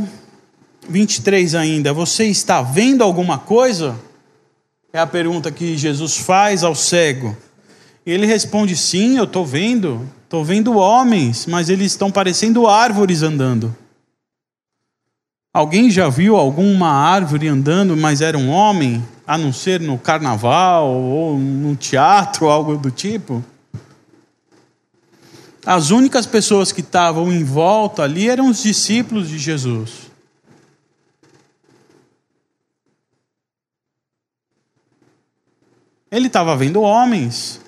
23 0.88 1.56
ainda, 1.56 1.94
você 1.94 2.26
está 2.26 2.62
vendo 2.62 3.04
alguma 3.04 3.38
coisa? 3.38 3.98
É 4.94 5.00
a 5.00 5.08
pergunta 5.08 5.52
que 5.52 5.78
Jesus 5.78 6.18
faz 6.18 6.64
ao 6.64 6.76
cego. 6.76 7.36
Ele 8.08 8.26
responde: 8.26 8.76
Sim, 8.78 9.18
eu 9.18 9.26
estou 9.26 9.46
vendo, 9.46 10.10
estou 10.24 10.44
vendo 10.44 10.78
homens, 10.78 11.46
mas 11.46 11.68
eles 11.68 11.92
estão 11.92 12.10
parecendo 12.10 12.66
árvores 12.66 13.22
andando. 13.22 13.76
Alguém 15.54 15.92
já 15.92 16.08
viu 16.08 16.38
alguma 16.38 16.90
árvore 16.90 17.50
andando, 17.50 17.98
mas 17.98 18.22
era 18.22 18.38
um 18.38 18.50
homem, 18.50 19.04
a 19.26 19.38
não 19.38 19.52
ser 19.52 19.82
no 19.82 19.98
carnaval 19.98 20.90
ou 20.90 21.38
no 21.38 21.76
teatro, 21.76 22.48
algo 22.50 22.78
do 22.78 22.90
tipo? 22.90 23.44
As 25.66 25.90
únicas 25.90 26.26
pessoas 26.26 26.72
que 26.72 26.80
estavam 26.80 27.30
em 27.30 27.44
volta 27.44 28.04
ali 28.04 28.30
eram 28.30 28.50
os 28.50 28.64
discípulos 28.64 29.28
de 29.28 29.38
Jesus. 29.38 30.08
Ele 36.10 36.28
estava 36.28 36.56
vendo 36.56 36.80
homens, 36.80 37.60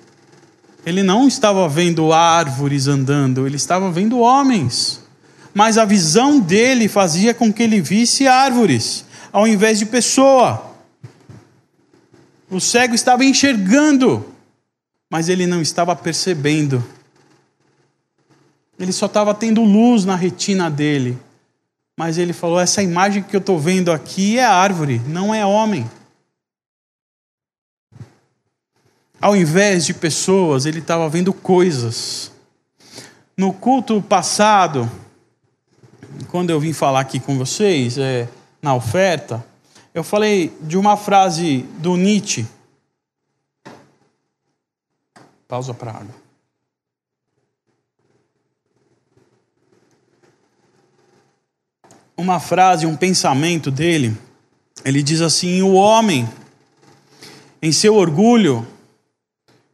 ele 0.86 1.04
não 1.04 1.28
estava 1.28 1.68
vendo 1.68 2.14
árvores 2.14 2.88
andando, 2.88 3.46
ele 3.46 3.58
estava 3.58 3.92
vendo 3.92 4.20
homens. 4.20 5.04
Mas 5.54 5.78
a 5.78 5.86
visão 5.86 6.40
dele 6.40 6.88
fazia 6.88 7.34
com 7.34 7.52
que 7.52 7.64
ele 7.64 7.82
visse 7.82 8.28
árvores, 8.28 9.06
ao 9.32 9.48
invés 9.48 9.80
de 9.80 9.86
pessoa. 9.86 10.76
O 12.50 12.60
cego 12.60 12.96
estava 12.96 13.26
enxergando, 13.26 14.26
mas 15.10 15.30
ele 15.30 15.46
não 15.46 15.62
estava 15.62 15.96
percebendo. 15.96 16.84
Ele 18.80 18.92
só 18.92 19.08
estava 19.08 19.34
tendo 19.34 19.62
luz 19.64 20.06
na 20.06 20.16
retina 20.16 20.70
dele. 20.70 21.18
Mas 21.98 22.18
ele 22.18 22.32
falou: 22.32 22.60
essa 22.60 22.82
imagem 22.82 23.22
que 23.22 23.36
eu 23.36 23.42
estou 23.42 23.60
vendo 23.60 23.92
aqui 23.92 24.40
é 24.40 24.46
árvore, 24.46 25.02
não 25.06 25.36
é 25.36 25.46
homem. 25.46 25.86
Ao 29.22 29.36
invés 29.36 29.86
de 29.86 29.94
pessoas, 29.94 30.66
ele 30.66 30.80
estava 30.80 31.10
vendo 31.10 31.34
coisas. 31.34 32.32
No 33.36 33.52
culto 33.52 34.02
passado, 34.02 34.90
quando 36.30 36.52
eu 36.52 36.60
vim 36.60 36.72
falar 36.72 37.02
aqui 37.02 37.20
com 37.20 37.38
vocês, 37.38 37.98
é, 37.98 38.30
na 38.62 38.74
oferta, 38.74 39.46
eu 39.94 40.06
falei 40.06 40.56
de 40.62 40.78
uma 40.78 40.96
frase 40.96 41.66
do 41.80 41.98
Nietzsche. 41.98 42.48
Pausa 45.50 45.74
para 45.74 45.92
água. 45.92 46.16
Uma 52.16 52.40
frase, 52.40 52.86
um 52.86 52.96
pensamento 52.96 53.70
dele, 53.70 54.18
ele 54.86 55.04
diz 55.04 55.20
assim: 55.20 55.62
o 55.62 55.74
homem, 55.74 56.28
em 57.62 57.72
seu 57.72 57.96
orgulho, 57.96 58.66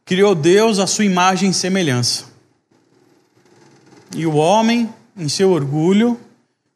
criou 0.06 0.36
Deus 0.36 0.78
a 0.78 0.86
sua 0.86 1.04
imagem 1.04 1.50
e 1.50 1.52
semelhança. 1.52 2.26
E 4.14 4.24
o 4.24 4.36
homem, 4.36 4.88
em 5.16 5.28
seu 5.28 5.50
orgulho, 5.50 6.18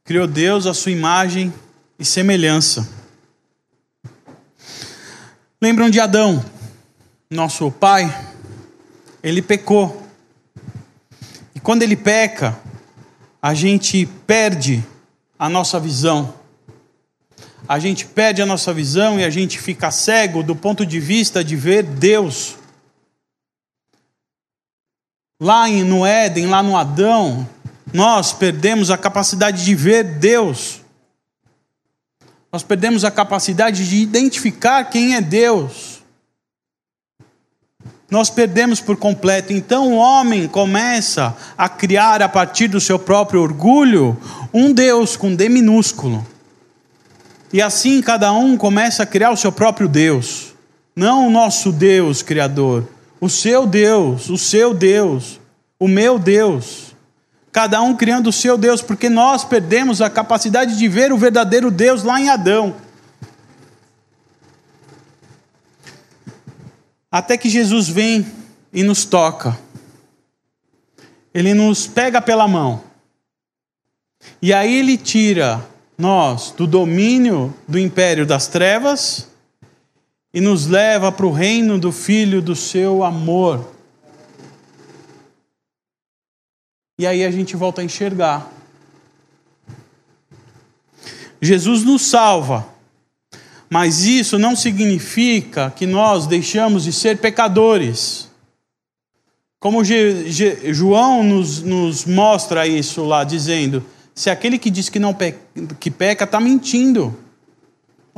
criou 0.05 0.27
Deus 0.27 0.67
a 0.67 0.75
sua 0.75 0.91
imagem 0.91 1.55
e 1.97 2.05
semelhança. 2.05 2.89
Lembram 5.63 5.89
de 5.89 6.01
Adão, 6.01 6.45
nosso 7.31 7.71
pai? 7.71 8.13
Ele 9.23 9.41
pecou. 9.41 10.05
E 11.55 11.61
quando 11.61 11.85
ele 11.85 11.97
peca, 11.97 12.59
a 13.41 13.55
gente 13.55 14.07
perde 14.27 14.85
a 15.39 15.49
nossa 15.49 15.79
visão. 15.79 16.35
A 17.69 17.79
gente 17.79 18.07
perde 18.07 18.43
a 18.43 18.47
nossa 18.47 18.75
visão 18.75 19.21
e 19.21 19.25
a 19.25 19.31
gente 19.31 19.57
fica 19.61 19.93
cego 19.93 20.43
do 20.43 20.57
ponto 20.57 20.85
de 20.85 20.99
vista 20.99 21.45
de 21.45 21.55
ver 21.55 21.85
Deus. 21.85 22.59
Lá 25.41 25.67
no 25.69 26.05
Éden, 26.05 26.49
lá 26.49 26.63
no 26.63 26.77
Adão, 26.77 27.49
nós 27.95 28.31
perdemos 28.31 28.91
a 28.91 28.99
capacidade 28.99 29.65
de 29.65 29.75
ver 29.75 30.05
Deus. 30.05 30.83
Nós 32.53 32.63
perdemos 32.63 33.07
a 33.07 33.11
capacidade 33.11 33.89
de 33.89 33.97
identificar 33.97 34.85
quem 34.85 35.15
é 35.15 35.21
Deus. 35.23 36.03
Nós 38.11 38.29
perdemos 38.29 38.83
por 38.83 38.99
completo. 38.99 39.51
Então 39.53 39.93
o 39.93 39.97
homem 39.97 40.47
começa 40.47 41.35
a 41.57 41.71
criar, 41.71 42.21
a 42.21 42.29
partir 42.29 42.69
do 42.69 42.81
seu 42.81 42.99
próprio 42.99 43.41
orgulho, 43.41 44.21
um 44.53 44.75
Deus 44.75 45.17
com 45.17 45.35
D 45.35 45.49
minúsculo. 45.49 46.27
E 47.51 47.63
assim 47.63 48.03
cada 48.03 48.31
um 48.31 48.59
começa 48.59 49.05
a 49.05 49.07
criar 49.07 49.31
o 49.31 49.37
seu 49.37 49.51
próprio 49.51 49.89
Deus. 49.89 50.53
Não 50.95 51.29
o 51.29 51.31
nosso 51.31 51.73
Deus 51.73 52.21
Criador 52.21 52.87
o 53.21 53.29
seu 53.29 53.67
Deus, 53.67 54.31
o 54.31 54.39
seu 54.39 54.73
Deus, 54.73 55.39
o 55.79 55.87
meu 55.87 56.19
Deus. 56.19 56.95
Cada 57.53 57.83
um 57.83 57.97
criando 57.97 58.29
o 58.29 58.33
seu 58.33 58.57
Deus, 58.57 58.81
porque 58.81 59.09
nós 59.09 59.45
perdemos 59.45 60.01
a 60.01 60.09
capacidade 60.09 60.79
de 60.79 60.89
ver 60.89 61.13
o 61.13 61.19
verdadeiro 61.19 61.71
Deus 61.71 62.03
lá 62.03 62.21
em 62.21 62.31
Adão. 62.31 62.77
Até 67.11 67.37
que 67.37 67.49
Jesus 67.49 67.89
vem 67.89 68.25
e 68.73 68.83
nos 68.83 69.05
toca. 69.05 69.59
Ele 71.35 71.53
nos 71.55 71.87
pega 71.87 72.23
pela 72.23 72.47
mão. 72.47 72.83
E 74.41 74.53
aí 74.53 74.75
ele 74.75 74.97
tira 74.97 75.67
nós 75.99 76.53
do 76.57 76.67
domínio 76.67 77.55
do 77.67 77.79
império 77.79 78.25
das 78.25 78.47
trevas 78.47 79.29
e 80.33 80.41
nos 80.41 80.67
leva 80.67 81.11
para 81.11 81.27
o 81.27 81.33
reino 81.33 81.79
do 81.79 81.91
Filho 81.91 82.41
do 82.41 82.55
seu 82.55 83.03
amor. 83.03 83.73
E 86.99 87.07
aí 87.07 87.25
a 87.25 87.31
gente 87.31 87.57
volta 87.57 87.81
a 87.81 87.85
enxergar. 87.85 88.53
Jesus 91.41 91.83
nos 91.83 92.03
salva, 92.03 92.69
mas 93.71 94.05
isso 94.05 94.39
não 94.39 94.55
significa 94.55 95.73
que 95.75 95.87
nós 95.87 96.27
deixamos 96.27 96.85
de 96.85 96.93
ser 96.93 97.19
pecadores. 97.19 98.29
Como 99.59 99.83
João 99.85 101.23
nos, 101.23 101.63
nos 101.63 102.05
mostra 102.05 102.67
isso 102.67 103.05
lá, 103.05 103.25
dizendo: 103.25 103.85
se 104.15 104.29
aquele 104.29 104.59
que 104.59 104.71
diz 104.71 104.91
que 104.91 104.99
não 104.99 105.17
que 105.79 105.91
peca 105.91 106.25
está 106.25 106.39
mentindo. 106.39 107.17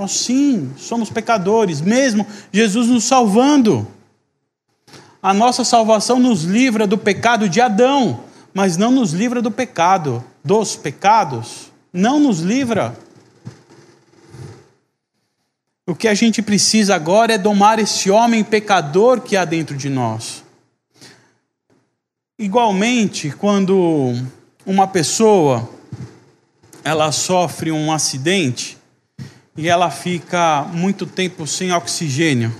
Nós 0.02 0.10
sim, 0.10 0.72
somos 0.76 1.10
pecadores, 1.10 1.80
mesmo 1.80 2.26
Jesus 2.52 2.88
nos 2.88 3.04
salvando. 3.04 3.86
A 5.22 5.32
nossa 5.32 5.62
salvação 5.62 6.18
nos 6.18 6.42
livra 6.42 6.88
do 6.88 6.98
pecado 6.98 7.48
de 7.48 7.60
Adão, 7.60 8.24
mas 8.52 8.76
não 8.76 8.90
nos 8.90 9.12
livra 9.12 9.40
do 9.40 9.48
pecado, 9.48 10.24
dos 10.44 10.74
pecados. 10.74 11.70
Não 11.92 12.18
nos 12.18 12.40
livra. 12.40 12.98
O 15.86 15.94
que 15.94 16.08
a 16.08 16.14
gente 16.14 16.42
precisa 16.42 16.96
agora 16.96 17.34
é 17.34 17.38
domar 17.38 17.78
esse 17.78 18.10
homem 18.10 18.42
pecador 18.42 19.20
que 19.20 19.36
há 19.36 19.44
dentro 19.44 19.76
de 19.76 19.88
nós. 19.88 20.42
Igualmente, 22.36 23.30
quando 23.30 24.16
uma 24.66 24.88
pessoa 24.88 25.70
ela 26.82 27.12
sofre 27.12 27.70
um 27.70 27.92
acidente 27.92 28.81
e 29.56 29.68
ela 29.68 29.90
fica 29.90 30.62
muito 30.72 31.06
tempo 31.06 31.46
sem 31.46 31.72
oxigênio. 31.72 32.54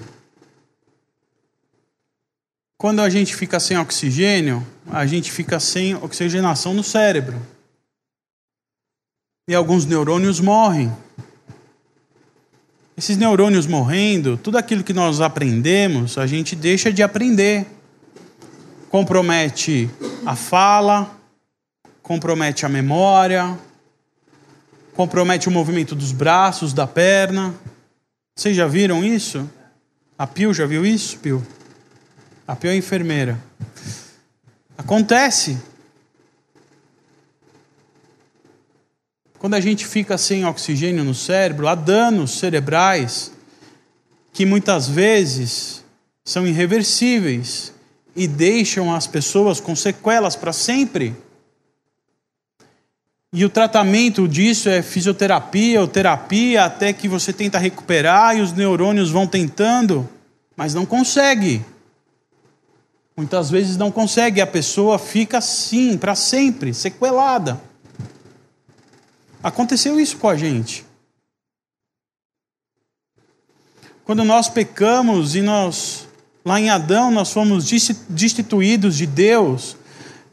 Quando 2.77 3.01
a 3.01 3.09
gente 3.09 3.35
fica 3.35 3.61
sem 3.61 3.79
oxigênio, 3.79 4.67
a 4.91 5.07
gente 5.07 5.31
fica 5.31 5.61
sem 5.61 5.95
oxigenação 5.95 6.75
no 6.75 6.83
cérebro. 6.83 7.41
E 9.49 9.55
alguns 9.55 9.87
neurônios 9.87 10.41
morrem. 10.41 10.93
Esses 12.97 13.17
neurônios 13.17 13.67
morrendo, 13.67 14.37
tudo 14.37 14.59
aquilo 14.59 14.85
que 14.85 14.93
nós 14.93 15.21
aprendemos, 15.21 16.19
a 16.19 16.27
gente 16.27 16.55
deixa 16.55 16.93
de 16.93 17.03
aprender. 17.03 17.67
Compromete 18.91 19.89
a 20.27 20.37
fala, 20.37 21.17
compromete 22.03 22.67
a 22.67 22.69
memória, 22.69 23.59
compromete 24.95 25.49
o 25.49 25.51
movimento 25.51 25.95
dos 25.95 26.13
braços, 26.13 26.73
da 26.73 26.87
perna. 26.87 27.55
Vocês 28.35 28.57
já 28.57 28.67
viram 28.67 29.05
isso? 29.05 29.49
A 30.19 30.27
Pio 30.27 30.53
já 30.53 30.67
viu 30.67 30.85
isso, 30.85 31.19
Pio? 31.19 31.45
A 32.47 32.55
Pio 32.55 32.71
é 32.71 32.77
enfermeira. 32.77 33.39
Acontece. 34.77 35.59
Quando 39.39 39.55
a 39.55 39.61
gente 39.61 39.87
fica 39.87 40.17
sem 40.17 40.45
oxigênio 40.45 41.03
no 41.03 41.15
cérebro, 41.15 41.67
há 41.67 41.75
danos 41.75 42.39
cerebrais 42.39 43.33
que 44.33 44.47
muitas 44.47 44.89
vezes 44.89 45.85
são 46.25 46.47
irreversíveis 46.47 47.73
e 48.15 48.29
deixam 48.29 48.95
as 48.95 49.07
pessoas 49.07 49.61
com 49.61 49.75
sequelas 49.75 50.37
para 50.37 50.53
sempre. 50.53 51.17
E 53.35 53.47
o 53.47 53.49
tratamento 53.49 54.29
disso 54.29 54.69
é 54.69 54.83
fisioterapia 54.83 55.81
ou 55.81 55.89
terapia 55.89 56.67
até 56.67 56.93
que 56.93 57.09
você 57.09 57.33
tenta 57.33 57.59
recuperar 57.59 58.37
e 58.37 58.43
os 58.43 58.53
neurônios 58.53 59.11
vão 59.11 59.27
tentando, 59.27 60.07
mas 60.55 60.75
não 60.75 60.85
consegue. 60.85 61.65
Muitas 63.17 63.51
vezes 63.51 63.79
não 63.79 63.91
consegue, 63.91 64.43
a 64.43 64.47
pessoa 64.47 64.99
fica 64.99 65.39
assim 65.39 65.97
para 65.97 66.15
sempre, 66.15 66.75
sequelada. 66.75 67.59
Aconteceu 69.43 69.99
isso 69.99 70.19
com 70.19 70.29
a 70.29 70.37
gente. 70.37 70.85
Quando 74.05 74.25
nós 74.25 74.51
pecamos 74.51 75.35
e 75.35 75.41
nós 75.41 76.07
lá 76.45 76.61
em 76.61 76.69
Adão 76.69 77.11
nós 77.11 77.33
fomos 77.33 77.65
destituídos 78.11 78.97
de 78.97 79.07
Deus, 79.07 79.77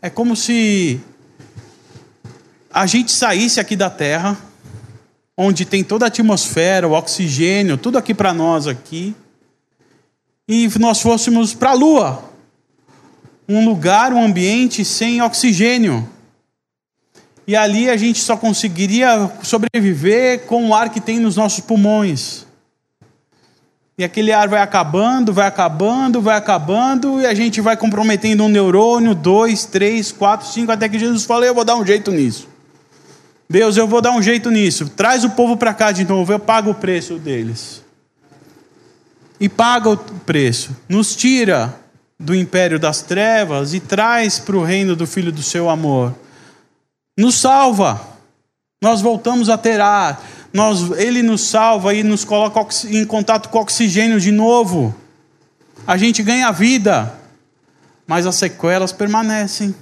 é 0.01 0.09
como 0.09 0.35
se 0.35 1.01
a 2.71 2.85
gente 2.85 3.11
saísse 3.11 3.59
aqui 3.59 3.75
da 3.75 3.89
Terra, 3.89 4.37
onde 5.35 5.65
tem 5.65 5.83
toda 5.83 6.05
a 6.05 6.07
atmosfera, 6.07 6.87
o 6.87 6.91
oxigênio, 6.91 7.77
tudo 7.77 7.97
aqui 7.97 8.13
para 8.13 8.33
nós 8.33 8.67
aqui, 8.67 9.15
e 10.47 10.67
nós 10.79 11.01
fôssemos 11.01 11.53
para 11.53 11.71
a 11.71 11.73
Lua, 11.73 12.23
um 13.47 13.65
lugar, 13.65 14.13
um 14.13 14.23
ambiente 14.23 14.83
sem 14.85 15.21
oxigênio. 15.21 16.07
E 17.47 17.55
ali 17.55 17.89
a 17.89 17.97
gente 17.97 18.19
só 18.19 18.37
conseguiria 18.37 19.31
sobreviver 19.41 20.45
com 20.45 20.69
o 20.69 20.73
ar 20.73 20.89
que 20.89 21.01
tem 21.01 21.19
nos 21.19 21.35
nossos 21.35 21.59
pulmões. 21.59 22.45
E 23.97 24.03
aquele 24.03 24.31
ar 24.31 24.47
vai 24.47 24.61
acabando, 24.61 25.33
vai 25.33 25.47
acabando, 25.47 26.21
vai 26.21 26.37
acabando, 26.37 27.19
e 27.19 27.25
a 27.25 27.33
gente 27.33 27.59
vai 27.59 27.75
comprometendo 27.75 28.43
um 28.43 28.49
neurônio, 28.49 29.15
dois, 29.15 29.65
três, 29.65 30.11
quatro, 30.11 30.47
cinco, 30.47 30.71
até 30.71 30.87
que 30.87 30.99
Jesus 30.99 31.25
fala: 31.25 31.45
Eu 31.45 31.55
vou 31.55 31.65
dar 31.65 31.75
um 31.75 31.85
jeito 31.85 32.11
nisso. 32.11 32.47
Deus, 33.51 33.77
eu 33.77 33.87
vou 33.87 33.99
dar 33.99 34.11
um 34.11 34.21
jeito 34.21 34.51
nisso. 34.51 34.87
Traz 34.89 35.23
o 35.23 35.31
povo 35.31 35.57
para 35.57 35.73
cá 35.73 35.91
de 35.91 36.05
novo, 36.05 36.31
eu 36.31 36.37
pago 36.37 36.69
o 36.69 36.75
preço 36.75 37.17
deles. 37.17 37.83
E 39.39 39.49
paga 39.49 39.89
o 39.89 39.97
preço. 39.97 40.75
Nos 40.87 41.15
tira 41.15 41.73
do 42.19 42.35
império 42.35 42.77
das 42.77 43.01
trevas 43.01 43.73
e 43.73 43.79
traz 43.79 44.37
para 44.37 44.55
o 44.55 44.63
reino 44.63 44.95
do 44.95 45.07
Filho 45.07 45.31
do 45.31 45.41
seu 45.41 45.67
amor. 45.67 46.13
Nos 47.17 47.39
salva. 47.39 47.99
Nós 48.83 49.01
voltamos 49.01 49.49
a 49.49 49.57
ter 49.57 49.81
ar. 49.81 50.23
Nós, 50.53 50.91
ele 50.99 51.23
nos 51.23 51.41
salva 51.41 51.93
e 51.95 52.03
nos 52.03 52.23
coloca 52.23 52.67
em 52.87 53.03
contato 53.03 53.49
com 53.49 53.57
oxigênio 53.57 54.19
de 54.19 54.31
novo. 54.31 54.95
A 55.87 55.97
gente 55.97 56.21
ganha 56.21 56.51
vida, 56.51 57.15
mas 58.05 58.27
as 58.27 58.35
sequelas 58.35 58.91
permanecem 58.91 59.73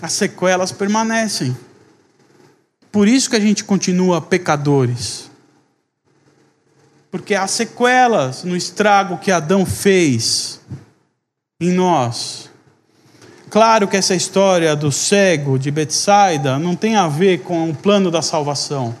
as 0.00 0.12
sequelas 0.12 0.72
permanecem. 0.72 1.56
Por 2.90 3.08
isso 3.08 3.28
que 3.28 3.36
a 3.36 3.40
gente 3.40 3.64
continua 3.64 4.20
pecadores. 4.20 5.30
Porque 7.10 7.34
há 7.34 7.46
sequelas 7.46 8.44
no 8.44 8.56
estrago 8.56 9.18
que 9.18 9.30
Adão 9.30 9.64
fez 9.64 10.60
em 11.60 11.72
nós. 11.72 12.50
Claro 13.50 13.88
que 13.88 13.96
essa 13.96 14.14
história 14.14 14.76
do 14.76 14.92
cego 14.92 15.58
de 15.58 15.70
Betsaida 15.70 16.58
não 16.58 16.76
tem 16.76 16.96
a 16.96 17.08
ver 17.08 17.42
com 17.42 17.70
o 17.70 17.74
plano 17.74 18.10
da 18.10 18.20
salvação. 18.20 18.94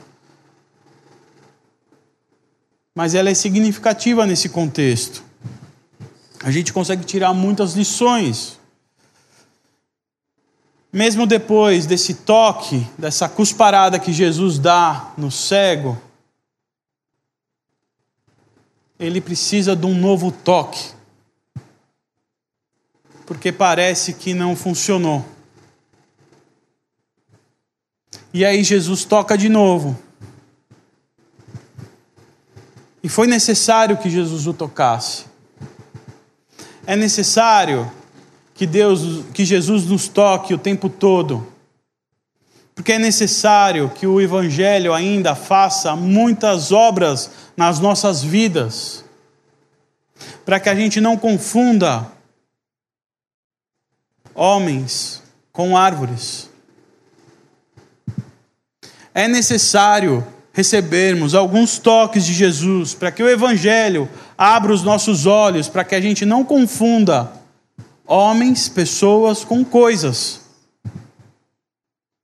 Mas 2.94 3.14
ela 3.14 3.30
é 3.30 3.34
significativa 3.34 4.26
nesse 4.26 4.48
contexto. 4.48 5.22
A 6.42 6.50
gente 6.50 6.72
consegue 6.72 7.04
tirar 7.04 7.34
muitas 7.34 7.74
lições 7.74 8.57
mesmo 10.92 11.26
depois 11.26 11.86
desse 11.86 12.14
toque, 12.14 12.86
dessa 12.96 13.28
cusparada 13.28 13.98
que 13.98 14.12
Jesus 14.12 14.58
dá 14.58 15.12
no 15.16 15.30
cego, 15.30 16.00
ele 18.98 19.20
precisa 19.20 19.76
de 19.76 19.86
um 19.86 19.94
novo 19.94 20.32
toque. 20.32 20.96
Porque 23.26 23.52
parece 23.52 24.14
que 24.14 24.32
não 24.32 24.56
funcionou. 24.56 25.24
E 28.32 28.44
aí 28.44 28.64
Jesus 28.64 29.04
toca 29.04 29.36
de 29.36 29.48
novo. 29.48 29.96
E 33.02 33.08
foi 33.08 33.26
necessário 33.26 33.96
que 33.98 34.10
Jesus 34.10 34.46
o 34.46 34.54
tocasse. 34.54 35.26
É 36.86 36.96
necessário 36.96 37.90
que 38.58 38.66
Deus, 38.66 39.24
que 39.32 39.44
Jesus 39.44 39.84
nos 39.86 40.08
toque 40.08 40.52
o 40.52 40.58
tempo 40.58 40.88
todo. 40.88 41.46
Porque 42.74 42.94
é 42.94 42.98
necessário 42.98 43.88
que 43.88 44.04
o 44.04 44.20
evangelho 44.20 44.92
ainda 44.92 45.36
faça 45.36 45.94
muitas 45.94 46.72
obras 46.72 47.30
nas 47.56 47.78
nossas 47.78 48.20
vidas. 48.20 49.04
Para 50.44 50.58
que 50.58 50.68
a 50.68 50.74
gente 50.74 51.00
não 51.00 51.16
confunda 51.16 52.10
homens 54.34 55.22
com 55.52 55.76
árvores. 55.76 56.50
É 59.14 59.28
necessário 59.28 60.26
recebermos 60.52 61.32
alguns 61.32 61.78
toques 61.78 62.26
de 62.26 62.32
Jesus 62.32 62.92
para 62.92 63.12
que 63.12 63.22
o 63.22 63.28
Evangelho 63.28 64.08
abra 64.36 64.72
os 64.72 64.82
nossos 64.82 65.26
olhos, 65.26 65.68
para 65.68 65.84
que 65.84 65.94
a 65.94 66.00
gente 66.00 66.26
não 66.26 66.44
confunda 66.44 67.37
homens, 68.08 68.68
pessoas 68.68 69.44
com 69.44 69.62
coisas. 69.64 70.40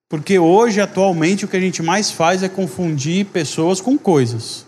Porque 0.08 0.38
hoje, 0.38 0.80
atualmente, 0.80 1.44
o 1.44 1.48
que 1.48 1.56
a 1.56 1.60
gente 1.60 1.82
mais 1.82 2.10
faz 2.10 2.42
é 2.42 2.48
confundir 2.48 3.26
pessoas 3.26 3.80
com 3.80 3.98
coisas. 3.98 4.66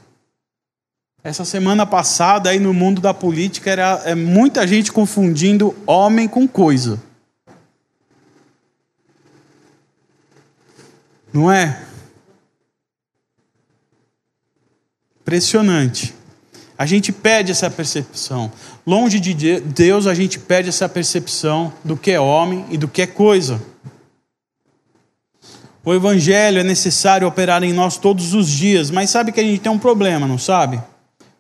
Essa 1.25 1.45
semana 1.45 1.87
passada 1.87 2.51
aí 2.51 2.61
no 2.61 2.73
mundo 2.73 3.01
da 3.01 3.15
política 3.15 3.71
era 3.71 4.03
é, 4.05 4.15
muita 4.15 4.67
gente 4.67 4.93
confundindo 4.93 5.75
homem 5.87 6.29
com 6.29 6.47
coisa. 6.47 7.03
Não 11.33 11.51
é? 11.51 11.83
Impressionante. 15.21 16.16
A 16.79 16.85
gente 16.85 17.13
perde 17.13 17.53
essa 17.53 17.71
percepção. 17.71 18.53
Longe 18.87 19.19
de 19.19 19.61
Deus, 19.61 20.07
a 20.07 20.15
gente 20.15 20.39
perde 20.39 20.69
essa 20.69 20.89
percepção 20.89 21.73
do 21.83 21.97
que 21.97 22.11
é 22.11 22.21
homem 22.21 22.67
e 22.71 22.77
do 22.77 22.87
que 22.87 23.03
é 23.03 23.07
coisa. 23.07 23.63
O 25.85 25.95
Evangelho 25.95 26.59
é 26.59 26.65
necessário 26.65 27.29
operar 27.29 27.63
em 27.63 27.73
nós 27.73 27.97
todos 27.97 28.35
os 28.35 28.49
dias, 28.49 28.91
mas 28.91 29.09
sabe 29.09 29.31
que 29.31 29.41
a 29.41 29.45
gente 29.45 29.61
tem 29.61 29.71
um 29.71 29.79
problema, 29.79 30.27
não 30.27 30.37
sabe? 30.37 30.83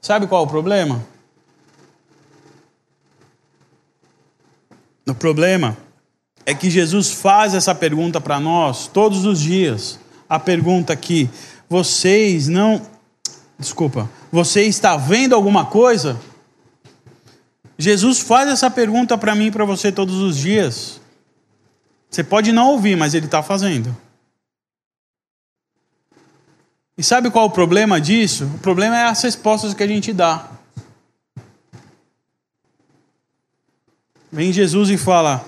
Sabe 0.01 0.27
qual 0.27 0.42
é 0.42 0.46
o 0.46 0.49
problema? 0.49 1.05
O 5.09 5.14
problema 5.14 5.77
é 6.44 6.55
que 6.55 6.70
Jesus 6.70 7.12
faz 7.12 7.55
essa 7.55 7.75
pergunta 7.75 8.20
para 8.20 8.38
nós 8.38 8.87
todos 8.87 9.25
os 9.25 9.40
dias. 9.40 9.99
A 10.29 10.38
pergunta 10.38 10.94
que 10.94 11.29
vocês 11.68 12.46
não. 12.46 12.81
Desculpa. 13.58 14.10
Você 14.30 14.62
está 14.62 14.96
vendo 14.96 15.34
alguma 15.34 15.66
coisa? 15.66 16.20
Jesus 17.78 18.20
faz 18.20 18.48
essa 18.48 18.70
pergunta 18.70 19.16
para 19.16 19.34
mim 19.34 19.46
e 19.46 19.50
para 19.50 19.64
você 19.64 19.90
todos 19.90 20.16
os 20.16 20.36
dias. 20.36 21.00
Você 22.10 22.24
pode 22.24 22.52
não 22.52 22.68
ouvir, 22.68 22.96
mas 22.96 23.14
ele 23.14 23.26
está 23.26 23.42
fazendo. 23.42 23.94
E 26.96 27.02
sabe 27.02 27.30
qual 27.30 27.44
é 27.44 27.48
o 27.48 27.52
problema 27.52 28.00
disso? 28.00 28.44
O 28.54 28.58
problema 28.58 28.96
é 28.96 29.04
as 29.04 29.22
respostas 29.22 29.74
que 29.74 29.82
a 29.82 29.86
gente 29.86 30.12
dá. 30.12 30.48
Vem 34.32 34.52
Jesus 34.52 34.88
e 34.90 34.96
fala: 34.96 35.46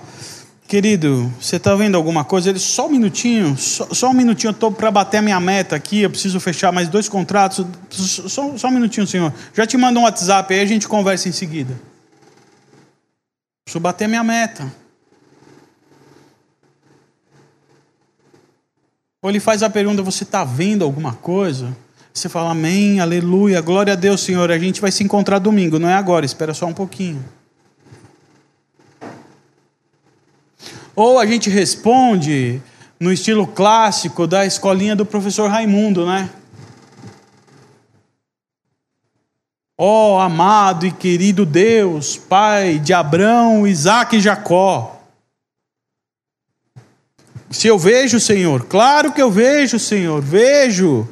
Querido, 0.68 1.33
você 1.40 1.57
está 1.57 1.74
vendo 1.74 1.94
alguma 1.96 2.24
coisa? 2.24 2.50
Ele, 2.50 2.59
só 2.59 2.88
um 2.88 2.90
minutinho, 2.90 3.57
só, 3.57 3.88
só 3.90 4.11
um 4.11 4.12
minutinho, 4.12 4.50
eu 4.50 4.52
estou 4.52 4.70
para 4.70 4.90
bater 4.90 5.16
a 5.16 5.22
minha 5.22 5.40
meta 5.40 5.74
aqui, 5.74 6.02
eu 6.02 6.11
preciso 6.11 6.38
fechar 6.38 6.70
mais 6.70 6.90
dois 6.90 7.09
contratos. 7.09 7.64
Só, 7.88 8.54
só 8.54 8.68
um 8.68 8.70
minutinho, 8.70 9.07
senhor. 9.07 9.33
Já 9.54 9.66
te 9.66 9.78
mando 9.78 9.98
um 9.98 10.02
WhatsApp, 10.02 10.52
aí 10.52 10.61
a 10.61 10.66
gente 10.66 10.87
conversa 10.87 11.26
em 11.26 11.33
seguida. 11.33 11.74
Preciso 13.64 13.81
bater 13.81 14.04
a 14.04 14.09
minha 14.09 14.22
meta. 14.22 14.70
Ou 19.22 19.31
ele 19.31 19.40
faz 19.40 19.62
a 19.62 19.70
pergunta: 19.70 20.02
Você 20.02 20.24
está 20.24 20.44
vendo 20.44 20.85
alguma 20.85 21.14
coisa? 21.14 21.74
Você 22.12 22.28
fala 22.28 22.50
Amém, 22.50 23.00
aleluia, 23.00 23.62
glória 23.62 23.94
a 23.94 23.96
Deus, 23.96 24.20
Senhor. 24.20 24.50
A 24.50 24.59
gente 24.59 24.83
vai 24.83 24.92
se 24.92 25.02
encontrar 25.02 25.38
domingo, 25.38 25.78
não 25.78 25.88
é 25.88 25.94
agora, 25.94 26.26
espera 26.26 26.52
só 26.52 26.66
um 26.66 26.74
pouquinho. 26.74 27.24
Ou 30.98 31.20
a 31.20 31.24
gente 31.24 31.48
responde 31.48 32.61
no 32.98 33.12
estilo 33.12 33.46
clássico 33.46 34.26
da 34.26 34.44
escolinha 34.44 34.96
do 34.96 35.06
professor 35.06 35.48
Raimundo, 35.48 36.04
né? 36.04 36.28
Ó 39.78 40.16
oh, 40.16 40.18
amado 40.18 40.84
e 40.84 40.90
querido 40.90 41.46
Deus, 41.46 42.16
Pai 42.16 42.80
de 42.80 42.92
Abraão, 42.92 43.64
Isaac 43.64 44.16
e 44.16 44.20
Jacó. 44.20 45.00
Se 47.48 47.68
eu 47.68 47.78
vejo, 47.78 48.18
Senhor, 48.18 48.64
claro 48.64 49.12
que 49.12 49.22
eu 49.22 49.30
vejo, 49.30 49.78
Senhor, 49.78 50.20
vejo. 50.20 51.08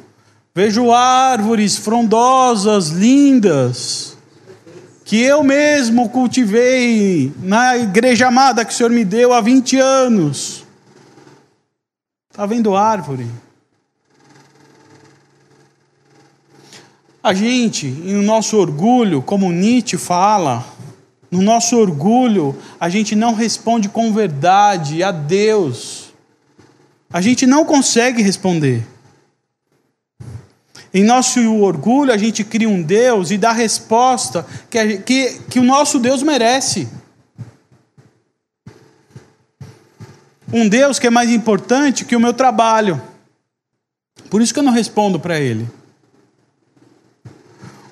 Vejo 0.53 0.91
árvores 0.91 1.77
frondosas, 1.77 2.89
lindas, 2.89 4.16
que 5.07 5.21
eu 5.21 5.41
mesmo 5.41 6.09
cultivei 6.09 7.31
na 7.39 7.77
igreja 7.77 8.27
amada 8.27 8.65
que 8.65 8.73
o 8.73 8.75
Senhor 8.75 8.91
me 8.91 9.05
deu 9.05 9.31
há 9.31 9.39
20 9.39 9.79
anos. 9.79 10.65
Está 12.29 12.45
vendo 12.45 12.75
árvore? 12.75 13.25
A 17.23 17.33
gente, 17.33 17.87
no 17.87 18.21
nosso 18.21 18.57
orgulho, 18.57 19.21
como 19.21 19.49
Nietzsche 19.49 19.97
fala, 19.97 20.65
no 21.31 21.41
nosso 21.41 21.77
orgulho, 21.77 22.53
a 22.77 22.89
gente 22.89 23.15
não 23.15 23.33
responde 23.33 23.87
com 23.87 24.11
verdade 24.11 25.01
a 25.03 25.11
Deus. 25.13 26.11
A 27.09 27.21
gente 27.21 27.47
não 27.47 27.63
consegue 27.63 28.21
responder. 28.21 28.85
Em 30.93 31.03
nosso 31.03 31.39
orgulho, 31.55 32.11
a 32.11 32.17
gente 32.17 32.43
cria 32.43 32.69
um 32.69 32.81
Deus 32.81 33.31
e 33.31 33.37
dá 33.37 33.49
a 33.49 33.53
resposta 33.53 34.45
que, 34.69 34.97
que, 34.99 35.39
que 35.49 35.59
o 35.59 35.63
nosso 35.63 35.99
Deus 35.99 36.23
merece. 36.23 36.87
Um 40.51 40.67
Deus 40.67 40.97
que 40.97 41.07
é 41.07 41.09
mais 41.09 41.29
importante 41.29 42.05
que 42.05 42.15
o 42.15 42.19
meu 42.19 42.33
trabalho. 42.33 43.01
Por 44.29 44.41
isso 44.41 44.53
que 44.53 44.59
eu 44.59 44.63
não 44.63 44.71
respondo 44.71 45.19
para 45.19 45.39
Ele. 45.39 45.67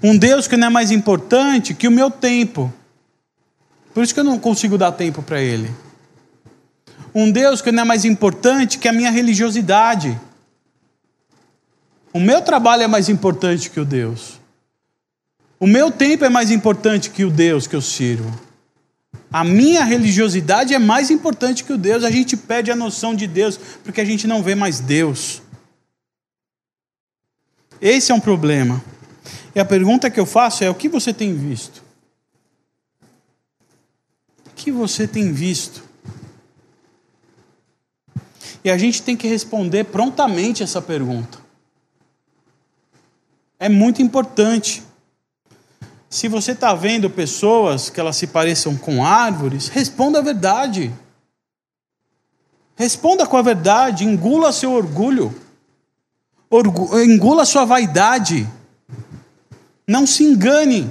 Um 0.01 0.17
Deus 0.17 0.47
que 0.47 0.55
não 0.55 0.67
é 0.67 0.69
mais 0.69 0.91
importante 0.91 1.73
que 1.73 1.87
o 1.87 1.91
meu 1.91 2.09
tempo. 2.09 2.73
Por 3.93 4.03
isso 4.03 4.13
que 4.13 4.19
eu 4.19 4.23
não 4.23 4.39
consigo 4.39 4.77
dar 4.77 4.91
tempo 4.93 5.21
para 5.21 5.41
Ele 5.41 5.69
um 7.15 7.31
Deus 7.31 7.61
que 7.61 7.71
não 7.71 7.83
é 7.83 7.85
mais 7.85 8.03
importante 8.03 8.77
que 8.77 8.89
a 8.89 8.93
minha 8.93 9.09
religiosidade. 9.09 10.19
O 12.15 12.19
meu 12.21 12.41
trabalho 12.41 12.81
é 12.81 12.87
mais 12.87 13.09
importante 13.09 13.69
que 13.69 13.77
o 13.77 13.83
Deus. 13.83 14.39
O 15.59 15.67
meu 15.67 15.91
tempo 15.91 16.23
é 16.23 16.29
mais 16.29 16.49
importante 16.49 17.09
que 17.09 17.25
o 17.25 17.29
Deus 17.29 17.67
que 17.67 17.75
eu 17.75 17.81
sirvo. 17.81 18.33
A 19.29 19.43
minha 19.43 19.83
religiosidade 19.83 20.73
é 20.73 20.79
mais 20.79 21.11
importante 21.11 21.65
que 21.65 21.73
o 21.73 21.77
Deus. 21.77 22.05
A 22.05 22.09
gente 22.09 22.37
perde 22.37 22.71
a 22.71 22.75
noção 22.75 23.13
de 23.13 23.27
Deus 23.27 23.59
porque 23.83 23.99
a 23.99 24.05
gente 24.05 24.27
não 24.27 24.41
vê 24.41 24.55
mais 24.55 24.79
Deus. 24.79 25.41
Esse 27.81 28.13
é 28.13 28.15
um 28.15 28.19
problema. 28.21 28.81
E 29.53 29.59
a 29.59 29.65
pergunta 29.65 30.09
que 30.09 30.17
eu 30.17 30.25
faço 30.25 30.63
é: 30.63 30.69
o 30.69 30.73
que 30.73 30.87
você 30.87 31.13
tem 31.13 31.35
visto? 31.35 31.83
O 34.45 34.51
que 34.55 34.71
você 34.71 35.05
tem 35.05 35.33
visto? 35.33 35.83
E 38.63 38.69
a 38.69 38.77
gente 38.77 39.01
tem 39.01 39.17
que 39.17 39.27
responder 39.27 39.83
prontamente 39.83 40.63
essa 40.63 40.81
pergunta. 40.81 41.43
É 43.65 43.69
muito 43.69 43.99
importante. 43.99 44.83
Se 46.07 46.27
você 46.27 46.51
está 46.51 46.75
vendo 46.75 47.09
pessoas 47.09 47.89
que 47.89 47.99
elas 47.99 48.15
se 48.15 48.27
pareçam 48.27 48.77
com 48.77 49.03
árvores, 49.03 49.69
responda 49.69 50.19
a 50.19 50.21
verdade. 50.21 50.93
Responda 52.75 53.25
com 53.25 53.35
a 53.35 53.41
verdade, 53.41 54.05
engula 54.05 54.51
seu 54.51 54.71
orgulho, 54.71 55.33
Orgu 56.47 56.99
engula 56.99 57.43
sua 57.43 57.65
vaidade. 57.65 58.47
Não 59.87 60.05
se 60.05 60.23
engane. 60.23 60.87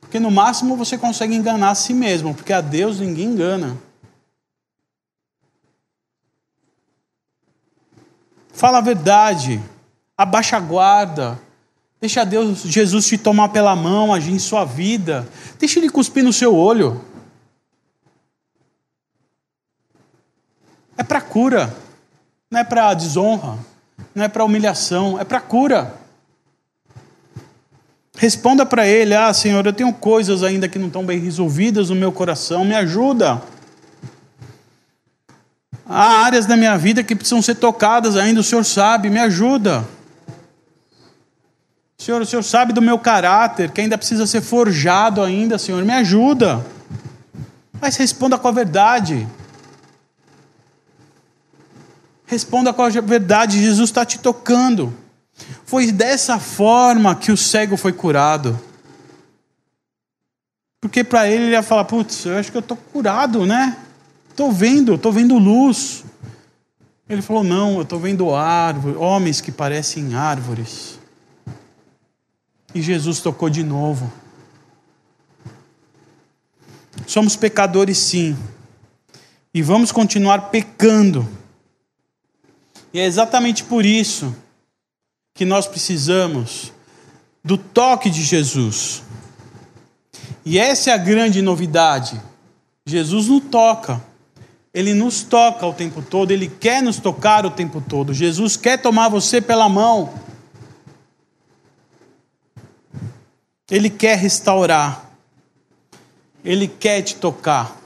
Porque 0.00 0.18
no 0.18 0.32
máximo 0.32 0.76
você 0.76 0.98
consegue 0.98 1.36
enganar 1.36 1.70
a 1.70 1.74
si 1.76 1.94
mesmo, 1.94 2.34
porque 2.34 2.52
a 2.52 2.60
Deus 2.60 2.98
ninguém 2.98 3.26
engana. 3.26 3.78
Fala 8.52 8.78
a 8.78 8.80
verdade, 8.82 9.60
abaixa 10.16 10.56
a 10.56 10.60
guarda, 10.60 11.40
deixa 12.00 12.24
Deus, 12.24 12.62
Jesus 12.62 13.06
te 13.06 13.16
tomar 13.16 13.50
pela 13.50 13.74
mão, 13.74 14.12
agir 14.12 14.32
em 14.32 14.38
sua 14.38 14.64
vida, 14.64 15.28
deixa 15.58 15.78
Ele 15.78 15.88
cuspir 15.88 16.24
no 16.24 16.32
seu 16.32 16.54
olho. 16.54 17.04
É 20.96 21.02
para 21.02 21.20
cura, 21.20 21.74
não 22.50 22.60
é 22.60 22.64
para 22.64 22.92
desonra, 22.92 23.58
não 24.14 24.24
é 24.24 24.28
para 24.28 24.44
humilhação, 24.44 25.18
é 25.18 25.24
para 25.24 25.40
cura. 25.40 25.94
Responda 28.16 28.66
para 28.66 28.86
ele: 28.86 29.14
Ah, 29.14 29.32
Senhor, 29.32 29.64
eu 29.64 29.72
tenho 29.72 29.94
coisas 29.94 30.42
ainda 30.42 30.68
que 30.68 30.78
não 30.78 30.88
estão 30.88 31.06
bem 31.06 31.18
resolvidas 31.18 31.88
no 31.88 31.96
meu 31.96 32.12
coração, 32.12 32.66
me 32.66 32.74
ajuda. 32.74 33.42
Há 35.92 36.24
áreas 36.24 36.46
da 36.46 36.56
minha 36.56 36.78
vida 36.78 37.02
que 37.02 37.16
precisam 37.16 37.42
ser 37.42 37.56
tocadas 37.56 38.16
ainda, 38.16 38.38
o 38.38 38.44
Senhor 38.44 38.64
sabe, 38.64 39.10
me 39.10 39.18
ajuda. 39.18 39.84
Senhor, 41.98 42.22
o 42.22 42.24
Senhor 42.24 42.44
sabe 42.44 42.72
do 42.72 42.80
meu 42.80 42.96
caráter, 42.96 43.72
que 43.72 43.80
ainda 43.80 43.98
precisa 43.98 44.24
ser 44.24 44.40
forjado 44.40 45.20
ainda, 45.20 45.58
Senhor, 45.58 45.84
me 45.84 45.92
ajuda. 45.92 46.64
Mas 47.80 47.96
responda 47.96 48.38
com 48.38 48.46
a 48.46 48.52
verdade. 48.52 49.26
Responda 52.24 52.72
com 52.72 52.82
a 52.84 52.88
verdade, 52.88 53.60
Jesus 53.60 53.90
está 53.90 54.04
te 54.04 54.20
tocando. 54.20 54.94
Foi 55.64 55.90
dessa 55.90 56.38
forma 56.38 57.16
que 57.16 57.32
o 57.32 57.36
cego 57.36 57.76
foi 57.76 57.92
curado. 57.92 58.56
Porque 60.80 61.02
para 61.02 61.26
ele 61.26 61.46
ele 61.46 61.52
ia 61.52 61.64
falar: 61.64 61.84
Putz, 61.84 62.26
eu 62.26 62.38
acho 62.38 62.52
que 62.52 62.56
eu 62.56 62.60
estou 62.60 62.76
curado, 62.76 63.44
né? 63.44 63.76
Estou 64.40 64.52
vendo, 64.52 64.94
estou 64.94 65.12
vendo 65.12 65.36
luz. 65.36 66.02
Ele 67.06 67.20
falou: 67.20 67.44
Não, 67.44 67.74
eu 67.74 67.82
estou 67.82 68.00
vendo 68.00 68.34
árvores, 68.34 68.96
homens 68.96 69.38
que 69.38 69.52
parecem 69.52 70.14
árvores. 70.14 70.98
E 72.74 72.80
Jesus 72.80 73.20
tocou 73.20 73.50
de 73.50 73.62
novo. 73.62 74.10
Somos 77.06 77.36
pecadores, 77.36 77.98
sim, 77.98 78.34
e 79.52 79.60
vamos 79.60 79.92
continuar 79.92 80.48
pecando. 80.48 81.28
E 82.94 82.98
é 82.98 83.04
exatamente 83.04 83.62
por 83.62 83.84
isso 83.84 84.34
que 85.34 85.44
nós 85.44 85.66
precisamos 85.66 86.72
do 87.44 87.58
toque 87.58 88.08
de 88.08 88.22
Jesus. 88.22 89.02
E 90.46 90.58
essa 90.58 90.92
é 90.92 90.94
a 90.94 90.96
grande 90.96 91.42
novidade. 91.42 92.18
Jesus 92.86 93.28
nos 93.28 93.44
toca. 93.44 94.08
Ele 94.72 94.94
nos 94.94 95.22
toca 95.22 95.66
o 95.66 95.72
tempo 95.72 96.00
todo, 96.00 96.30
ele 96.30 96.48
quer 96.48 96.82
nos 96.82 96.98
tocar 96.98 97.44
o 97.44 97.50
tempo 97.50 97.80
todo. 97.80 98.14
Jesus 98.14 98.56
quer 98.56 98.80
tomar 98.80 99.08
você 99.08 99.40
pela 99.40 99.68
mão. 99.68 100.14
Ele 103.68 103.90
quer 103.90 104.16
restaurar. 104.16 105.10
Ele 106.44 106.68
quer 106.68 107.02
te 107.02 107.16
tocar. 107.16 107.76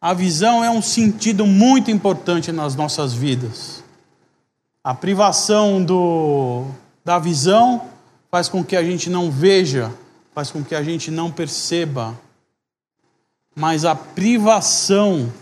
A 0.00 0.12
visão 0.12 0.62
é 0.62 0.70
um 0.70 0.82
sentido 0.82 1.46
muito 1.46 1.90
importante 1.90 2.52
nas 2.52 2.74
nossas 2.74 3.14
vidas. 3.14 3.82
A 4.82 4.92
privação 4.92 5.82
do, 5.82 6.66
da 7.04 7.18
visão 7.18 7.86
faz 8.30 8.48
com 8.48 8.62
que 8.62 8.76
a 8.76 8.82
gente 8.82 9.08
não 9.08 9.30
veja, 9.30 9.90
faz 10.34 10.50
com 10.50 10.62
que 10.62 10.74
a 10.74 10.82
gente 10.82 11.10
não 11.10 11.30
perceba 11.30 12.18
mas 13.54 13.84
a 13.84 13.94
privação 13.94 15.32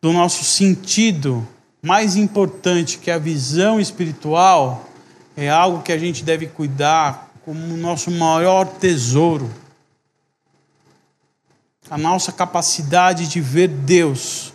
do 0.00 0.12
nosso 0.12 0.44
sentido 0.44 1.46
mais 1.82 2.14
importante, 2.16 2.98
que 2.98 3.10
é 3.10 3.14
a 3.14 3.18
visão 3.18 3.80
espiritual, 3.80 4.88
é 5.36 5.48
algo 5.48 5.82
que 5.82 5.92
a 5.92 5.98
gente 5.98 6.22
deve 6.22 6.46
cuidar 6.46 7.32
como 7.44 7.58
o 7.74 7.76
nosso 7.76 8.10
maior 8.10 8.66
tesouro. 8.66 9.50
A 11.90 11.98
nossa 11.98 12.30
capacidade 12.30 13.26
de 13.26 13.40
ver 13.40 13.68
Deus. 13.68 14.52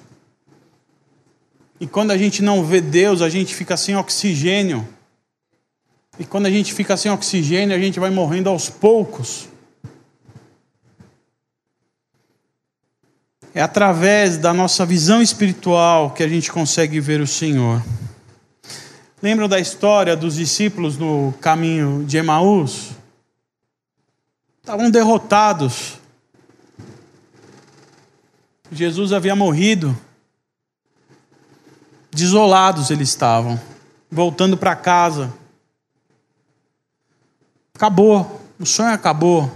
E 1.80 1.86
quando 1.86 2.12
a 2.12 2.17
gente 2.17 2.41
não 2.41 2.63
vê 2.63 2.82
Deus, 2.82 3.21
a 3.21 3.30
gente 3.30 3.53
fica 3.53 3.75
sem 3.75 3.95
oxigênio. 3.95 4.88
E 6.17 6.25
quando 6.25 6.47
a 6.47 6.49
gente 6.49 6.73
fica 6.73 6.97
sem 6.97 7.12
oxigênio, 7.12 7.75
a 7.75 7.80
gente 7.80 7.99
vai 7.99 8.10
morrendo 8.10 8.49
aos 8.49 8.69
poucos. 8.69 9.47
É 13.58 13.62
através 13.63 14.38
da 14.38 14.54
nossa 14.54 14.86
visão 14.86 15.20
espiritual 15.20 16.12
que 16.12 16.22
a 16.22 16.28
gente 16.28 16.52
consegue 16.52 17.00
ver 17.00 17.22
o 17.22 17.26
Senhor. 17.26 17.84
Lembram 19.20 19.50
da 19.50 19.60
história 19.60 20.15
dos 20.15 20.36
discípulos 20.36 20.96
no 20.96 21.34
caminho 21.41 22.06
de 22.06 22.17
Emaús? 22.17 22.91
Estavam 24.60 24.91
derrotados. 24.91 25.98
Jesus 28.72 29.12
havia 29.12 29.36
morrido. 29.36 29.98
Desolados 32.12 32.91
eles 32.91 33.10
estavam, 33.10 33.60
voltando 34.12 34.56
para 34.56 34.76
casa. 34.76 35.34
Acabou, 37.74 38.39
o 38.60 38.67
sonho 38.67 38.93
acabou. 38.93 39.52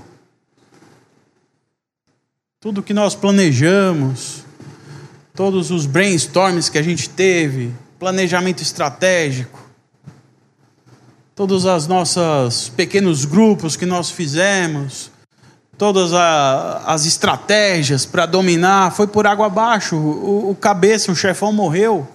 Tudo 2.62 2.84
que 2.84 2.94
nós 2.94 3.16
planejamos, 3.16 4.46
todos 5.34 5.72
os 5.72 5.88
brainstorms 5.88 6.70
que 6.70 6.78
a 6.78 6.84
gente 6.84 7.10
teve, 7.10 7.74
planejamento 7.98 8.62
estratégico, 8.62 9.60
todos 11.34 11.66
os 11.66 11.88
nossos 11.88 12.70
pequenos 12.70 13.26
grupos 13.26 13.76
que 13.76 13.88
nós 13.88 14.12
fizemos, 14.12 15.10
todas 15.76 16.14
a, 16.14 16.84
as 16.86 17.08
estratégias 17.08 18.06
para 18.06 18.28
dominar, 18.28 18.92
foi 18.92 19.08
por 19.08 19.26
água 19.26 19.48
abaixo. 19.48 19.96
O, 19.96 20.52
o 20.52 20.56
cabeça, 20.56 21.12
o 21.12 21.16
chefão 21.16 21.52
morreu. 21.52 22.08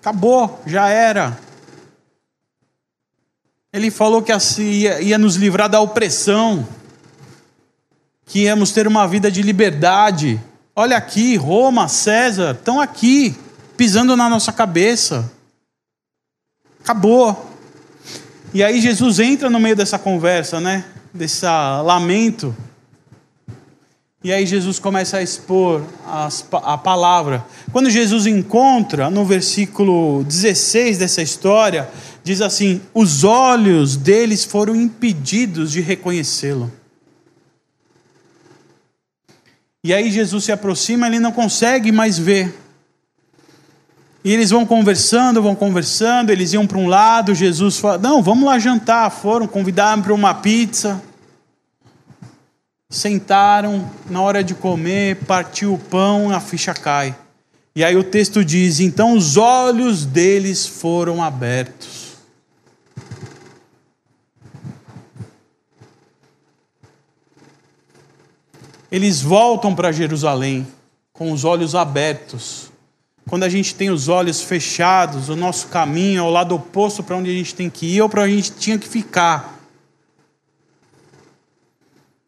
Acabou, 0.00 0.62
já 0.64 0.88
era. 0.88 1.38
Ele 3.70 3.90
falou 3.90 4.22
que 4.22 4.32
ia, 4.62 5.02
ia 5.02 5.18
nos 5.18 5.36
livrar 5.36 5.68
da 5.68 5.80
opressão 5.80 6.66
que 8.26 8.40
íamos 8.40 8.72
ter 8.72 8.86
uma 8.88 9.06
vida 9.06 9.30
de 9.30 9.40
liberdade. 9.40 10.40
Olha 10.74 10.96
aqui, 10.96 11.36
Roma, 11.36 11.88
César, 11.88 12.50
estão 12.50 12.80
aqui, 12.80 13.34
pisando 13.76 14.16
na 14.16 14.28
nossa 14.28 14.52
cabeça. 14.52 15.32
Acabou. 16.80 17.52
E 18.52 18.62
aí 18.62 18.80
Jesus 18.80 19.20
entra 19.20 19.48
no 19.48 19.60
meio 19.60 19.76
dessa 19.76 19.98
conversa, 19.98 20.60
né? 20.60 20.84
Desse 21.14 21.46
lamento. 21.84 22.54
E 24.24 24.32
aí 24.32 24.44
Jesus 24.44 24.80
começa 24.80 25.18
a 25.18 25.22
expor 25.22 25.82
as, 26.04 26.44
a 26.52 26.76
palavra. 26.76 27.46
Quando 27.70 27.88
Jesus 27.88 28.26
encontra, 28.26 29.08
no 29.08 29.24
versículo 29.24 30.24
16 30.24 30.98
dessa 30.98 31.22
história, 31.22 31.88
diz 32.24 32.40
assim: 32.40 32.80
os 32.92 33.22
olhos 33.22 33.96
deles 33.96 34.44
foram 34.44 34.74
impedidos 34.74 35.70
de 35.70 35.80
reconhecê-lo. 35.80 36.72
E 39.86 39.94
aí 39.94 40.10
Jesus 40.10 40.42
se 40.42 40.50
aproxima, 40.50 41.06
ele 41.06 41.20
não 41.20 41.30
consegue 41.30 41.92
mais 41.92 42.18
ver. 42.18 42.52
E 44.24 44.32
eles 44.32 44.50
vão 44.50 44.66
conversando, 44.66 45.40
vão 45.40 45.54
conversando, 45.54 46.30
eles 46.30 46.52
iam 46.52 46.66
para 46.66 46.76
um 46.76 46.88
lado, 46.88 47.32
Jesus 47.36 47.78
fala: 47.78 47.96
Não, 47.96 48.20
vamos 48.20 48.44
lá 48.46 48.58
jantar. 48.58 49.08
Foram, 49.12 49.46
convidaram 49.46 50.02
para 50.02 50.12
uma 50.12 50.34
pizza. 50.34 51.00
Sentaram, 52.90 53.88
na 54.10 54.20
hora 54.20 54.42
de 54.42 54.56
comer, 54.56 55.18
partiu 55.24 55.74
o 55.74 55.78
pão, 55.78 56.32
a 56.32 56.40
ficha 56.40 56.74
cai. 56.74 57.14
E 57.72 57.84
aí 57.84 57.94
o 57.94 58.02
texto 58.02 58.44
diz: 58.44 58.80
Então 58.80 59.12
os 59.12 59.36
olhos 59.36 60.04
deles 60.04 60.66
foram 60.66 61.22
abertos. 61.22 62.05
Eles 68.96 69.20
voltam 69.20 69.74
para 69.74 69.92
Jerusalém 69.92 70.66
com 71.12 71.30
os 71.30 71.44
olhos 71.44 71.74
abertos. 71.74 72.72
Quando 73.28 73.42
a 73.42 73.48
gente 73.48 73.74
tem 73.74 73.90
os 73.90 74.08
olhos 74.08 74.40
fechados, 74.40 75.28
o 75.28 75.36
nosso 75.36 75.68
caminho 75.68 76.20
é 76.20 76.22
o 76.22 76.30
lado 76.30 76.54
oposto 76.54 77.02
para 77.02 77.14
onde 77.14 77.28
a 77.28 77.34
gente 77.34 77.54
tem 77.54 77.68
que 77.68 77.84
ir 77.96 78.00
ou 78.00 78.08
para 78.08 78.22
onde 78.22 78.32
a 78.32 78.36
gente 78.36 78.52
tinha 78.52 78.78
que 78.78 78.88
ficar. 78.88 79.60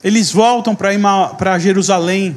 Eles 0.04 0.31
voltam 0.31 0.76
para 0.76 1.59
Jerusalém. 1.59 2.37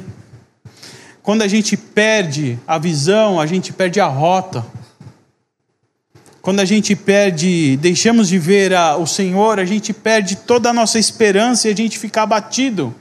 Quando 1.22 1.42
a 1.42 1.48
gente 1.48 1.76
perde 1.76 2.58
a 2.66 2.78
visão, 2.78 3.38
a 3.38 3.44
gente 3.44 3.70
perde 3.70 4.00
a 4.00 4.06
rota. 4.06 4.64
Quando 6.40 6.60
a 6.60 6.64
gente 6.64 6.96
perde, 6.96 7.76
deixamos 7.76 8.28
de 8.28 8.38
ver 8.38 8.72
a, 8.72 8.96
o 8.96 9.06
Senhor, 9.06 9.60
a 9.60 9.66
gente 9.66 9.92
perde 9.92 10.36
toda 10.36 10.70
a 10.70 10.72
nossa 10.72 10.98
esperança 10.98 11.68
e 11.68 11.72
a 11.72 11.76
gente 11.76 11.98
fica 11.98 12.22
abatido. 12.22 12.94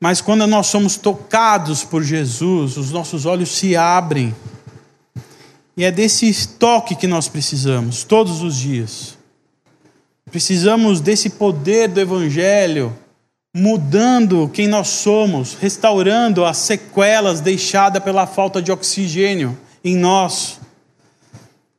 Mas 0.00 0.22
quando 0.22 0.46
nós 0.46 0.68
somos 0.68 0.96
tocados 0.96 1.84
por 1.84 2.02
Jesus, 2.02 2.78
os 2.78 2.90
nossos 2.90 3.26
olhos 3.26 3.50
se 3.50 3.76
abrem. 3.76 4.34
E 5.76 5.84
é 5.84 5.90
desse 5.90 6.48
toque 6.48 6.94
que 6.94 7.06
nós 7.06 7.28
precisamos, 7.28 8.02
todos 8.02 8.42
os 8.42 8.56
dias. 8.56 9.18
Precisamos 10.30 11.00
desse 11.00 11.28
poder 11.30 11.88
do 11.88 12.00
Evangelho, 12.00 12.96
mudando 13.54 14.48
quem 14.52 14.66
nós 14.66 14.88
somos, 14.88 15.54
restaurando 15.54 16.44
as 16.44 16.56
sequelas 16.56 17.40
deixadas 17.40 18.02
pela 18.02 18.26
falta 18.26 18.62
de 18.62 18.72
oxigênio 18.72 19.58
em 19.84 19.96
nós. 19.96 20.60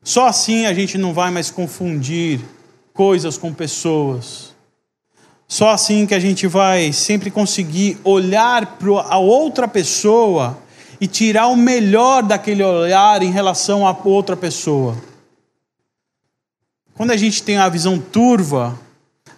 Só 0.03 0.27
assim 0.27 0.65
a 0.67 0.73
gente 0.73 0.97
não 0.97 1.13
vai 1.13 1.31
mais 1.31 1.49
confundir 1.49 2.39
coisas 2.93 3.37
com 3.37 3.53
pessoas. 3.53 4.50
Só 5.51 5.69
assim 5.71 6.07
que 6.07 6.15
a 6.15 6.19
gente 6.19 6.47
vai 6.47 6.93
sempre 6.93 7.29
conseguir 7.29 7.99
olhar 8.05 8.77
para 8.77 8.89
a 9.01 9.17
outra 9.17 9.67
pessoa 9.67 10.57
e 10.97 11.07
tirar 11.07 11.47
o 11.47 11.57
melhor 11.57 12.23
daquele 12.23 12.63
olhar 12.63 13.21
em 13.21 13.31
relação 13.31 13.85
a 13.85 13.91
outra 14.05 14.37
pessoa. 14.37 14.95
Quando 16.93 17.11
a 17.11 17.17
gente 17.17 17.43
tem 17.43 17.57
a 17.57 17.67
visão 17.67 17.99
turva, 17.99 18.79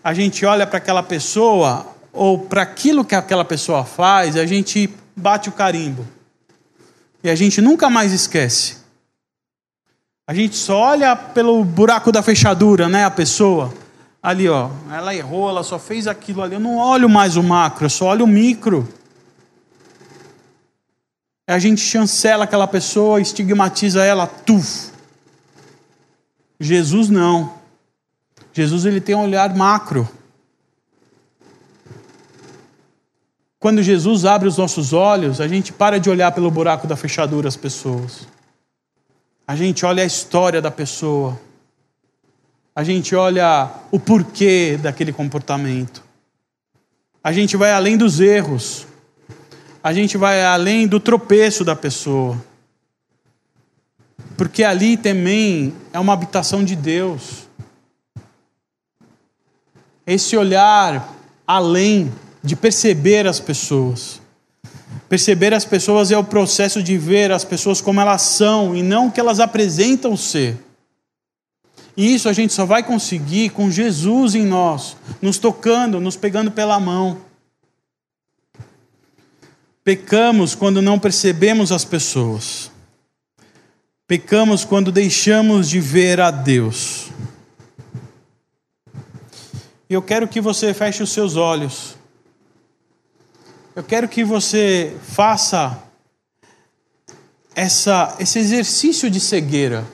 a 0.03 0.13
gente 0.13 0.45
olha 0.45 0.67
para 0.67 0.77
aquela 0.77 1.01
pessoa 1.01 1.87
ou 2.11 2.37
para 2.37 2.61
aquilo 2.61 3.03
que 3.03 3.15
aquela 3.15 3.43
pessoa 3.43 3.83
faz, 3.83 4.37
a 4.37 4.45
gente 4.45 4.87
bate 5.15 5.49
o 5.49 5.51
carimbo. 5.51 6.07
E 7.23 7.29
a 7.31 7.33
gente 7.33 7.59
nunca 7.59 7.89
mais 7.89 8.13
esquece. 8.13 8.77
A 10.27 10.33
gente 10.35 10.55
só 10.57 10.77
olha 10.77 11.15
pelo 11.15 11.63
buraco 11.63 12.11
da 12.11 12.21
fechadura, 12.21 12.87
né, 12.87 13.03
a 13.03 13.09
pessoa 13.09 13.73
ali, 14.23 14.47
ó, 14.47 14.69
ela 14.89 15.13
errou, 15.13 15.49
ela 15.49 15.63
só 15.63 15.77
fez 15.77 16.07
aquilo 16.07 16.41
ali. 16.41 16.55
Eu 16.55 16.59
não 16.61 16.77
olho 16.77 17.09
mais 17.09 17.35
o 17.35 17.43
macro, 17.43 17.85
eu 17.85 17.89
só 17.89 18.07
olho 18.07 18.23
o 18.23 18.27
micro. 18.27 18.87
a 21.45 21.59
gente 21.59 21.81
chancela 21.81 22.45
aquela 22.45 22.65
pessoa, 22.65 23.19
estigmatiza 23.19 24.03
ela, 24.05 24.25
tuf. 24.25 24.91
Jesus 26.57 27.09
não. 27.09 27.53
Jesus 28.53 28.85
ele 28.85 29.01
tem 29.01 29.13
um 29.13 29.23
olhar 29.23 29.53
macro. 29.53 30.07
Quando 33.59 33.81
Jesus 33.81 34.25
abre 34.25 34.47
os 34.47 34.57
nossos 34.57 34.93
olhos, 34.93 35.41
a 35.41 35.47
gente 35.47 35.73
para 35.73 35.99
de 35.99 36.09
olhar 36.09 36.31
pelo 36.31 36.51
buraco 36.51 36.87
da 36.87 36.95
fechadura 36.95 37.47
as 37.47 37.55
pessoas. 37.55 38.27
A 39.47 39.55
gente 39.55 39.85
olha 39.85 40.03
a 40.03 40.05
história 40.05 40.61
da 40.61 40.71
pessoa. 40.71 41.37
A 42.75 42.83
gente 42.83 43.15
olha 43.15 43.71
o 43.91 43.99
porquê 43.99 44.79
daquele 44.81 45.13
comportamento. 45.13 46.03
A 47.23 47.31
gente 47.31 47.55
vai 47.55 47.71
além 47.71 47.95
dos 47.95 48.19
erros. 48.19 48.87
A 49.83 49.93
gente 49.93 50.17
vai 50.17 50.43
além 50.43 50.87
do 50.87 50.99
tropeço 50.99 51.63
da 51.63 51.75
pessoa. 51.75 52.35
Porque 54.35 54.63
ali 54.63 54.97
também 54.97 55.73
é 55.93 55.99
uma 55.99 56.13
habitação 56.13 56.63
de 56.63 56.75
Deus. 56.75 57.47
Esse 60.05 60.35
olhar 60.35 61.13
além 61.45 62.11
de 62.43 62.55
perceber 62.55 63.27
as 63.27 63.39
pessoas. 63.39 64.19
Perceber 65.07 65.53
as 65.53 65.63
pessoas 65.63 66.11
é 66.11 66.17
o 66.17 66.23
processo 66.23 66.81
de 66.81 66.97
ver 66.97 67.31
as 67.31 67.45
pessoas 67.45 67.79
como 67.79 68.01
elas 68.01 68.23
são 68.23 68.75
e 68.75 68.81
não 68.81 69.07
o 69.07 69.11
que 69.11 69.19
elas 69.19 69.39
apresentam 69.39 70.17
ser. 70.17 70.57
E 71.95 72.13
isso 72.13 72.27
a 72.27 72.33
gente 72.33 72.53
só 72.53 72.65
vai 72.65 72.81
conseguir 72.81 73.49
com 73.49 73.69
Jesus 73.69 74.33
em 74.33 74.45
nós, 74.45 74.97
nos 75.21 75.37
tocando, 75.37 75.99
nos 75.99 76.15
pegando 76.15 76.51
pela 76.51 76.79
mão. 76.79 77.21
Pecamos 79.83 80.55
quando 80.55 80.81
não 80.81 80.97
percebemos 80.97 81.71
as 81.71 81.85
pessoas. 81.85 82.71
Pecamos 84.07 84.65
quando 84.65 84.91
deixamos 84.91 85.69
de 85.69 85.79
ver 85.79 86.19
a 86.19 86.31
Deus. 86.31 87.09
E 89.89 89.93
eu 89.93 90.01
quero 90.01 90.27
que 90.27 90.41
você 90.41 90.73
feche 90.73 91.03
os 91.03 91.11
seus 91.11 91.35
olhos. 91.35 91.95
Eu 93.75 93.83
quero 93.83 94.07
que 94.07 94.23
você 94.23 94.95
faça 95.03 95.83
essa, 97.55 98.15
esse 98.19 98.39
exercício 98.39 99.09
de 99.09 99.19
cegueira, 99.19 99.85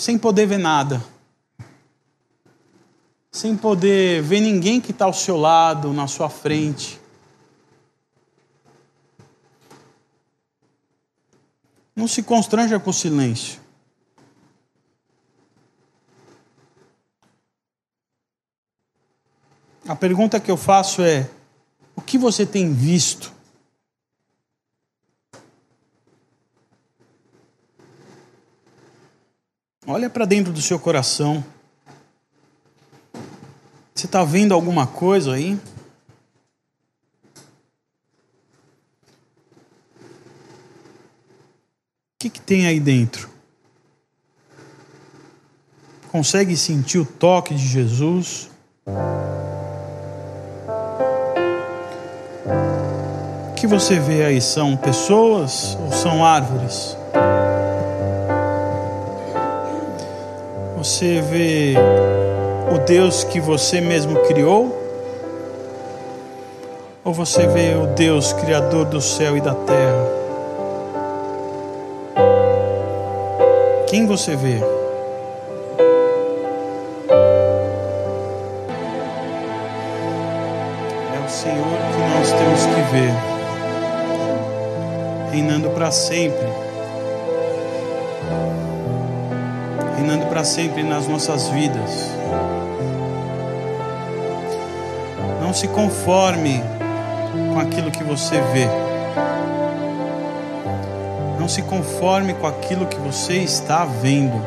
sem 0.00 0.16
poder 0.16 0.46
ver 0.46 0.56
nada, 0.56 1.04
sem 3.30 3.54
poder 3.54 4.22
ver 4.22 4.40
ninguém 4.40 4.80
que 4.80 4.92
está 4.92 5.04
ao 5.04 5.12
seu 5.12 5.36
lado, 5.36 5.92
na 5.92 6.06
sua 6.06 6.30
frente. 6.30 6.98
Não 11.94 12.08
se 12.08 12.22
constranja 12.22 12.80
com 12.80 12.88
o 12.88 12.94
silêncio. 12.94 13.60
A 19.86 19.94
pergunta 19.94 20.40
que 20.40 20.50
eu 20.50 20.56
faço 20.56 21.02
é: 21.02 21.28
o 21.94 22.00
que 22.00 22.16
você 22.16 22.46
tem 22.46 22.72
visto? 22.72 23.30
Olha 29.90 30.08
para 30.08 30.24
dentro 30.24 30.52
do 30.52 30.62
seu 30.62 30.78
coração. 30.78 31.44
Você 33.92 34.06
está 34.06 34.22
vendo 34.22 34.54
alguma 34.54 34.86
coisa 34.86 35.34
aí? 35.34 35.54
O 35.54 35.60
que, 42.20 42.30
que 42.30 42.40
tem 42.40 42.68
aí 42.68 42.78
dentro? 42.78 43.28
Consegue 46.12 46.56
sentir 46.56 46.98
o 46.98 47.04
toque 47.04 47.52
de 47.52 47.66
Jesus? 47.66 48.48
que 53.56 53.66
você 53.66 53.98
vê 54.00 54.24
aí 54.24 54.40
são 54.40 54.74
pessoas 54.74 55.76
ou 55.78 55.92
são 55.92 56.24
árvores? 56.24 56.96
Você 60.82 61.20
vê 61.20 61.74
o 62.74 62.78
Deus 62.78 63.22
que 63.22 63.38
você 63.38 63.82
mesmo 63.82 64.18
criou? 64.20 64.74
Ou 67.04 67.12
você 67.12 67.46
vê 67.46 67.74
o 67.74 67.86
Deus 67.88 68.32
criador 68.32 68.86
do 68.86 68.98
céu 68.98 69.36
e 69.36 69.42
da 69.42 69.54
terra? 69.54 70.08
Quem 73.88 74.06
você 74.06 74.34
vê? 74.34 74.56
É 81.14 81.26
o 81.26 81.28
Senhor 81.28 81.76
que 81.92 81.98
nós 82.16 82.32
temos 82.32 82.64
que 82.64 82.80
ver 82.90 83.12
reinando 85.30 85.68
para 85.68 85.90
sempre. 85.90 86.69
Para 90.30 90.44
sempre 90.44 90.84
nas 90.84 91.08
nossas 91.08 91.48
vidas. 91.48 92.08
Não 95.42 95.52
se 95.52 95.66
conforme 95.66 96.62
com 97.52 97.58
aquilo 97.58 97.90
que 97.90 98.04
você 98.04 98.40
vê. 98.52 98.68
Não 101.36 101.48
se 101.48 101.62
conforme 101.62 102.32
com 102.34 102.46
aquilo 102.46 102.86
que 102.86 102.96
você 103.00 103.38
está 103.38 103.84
vendo. 103.84 104.40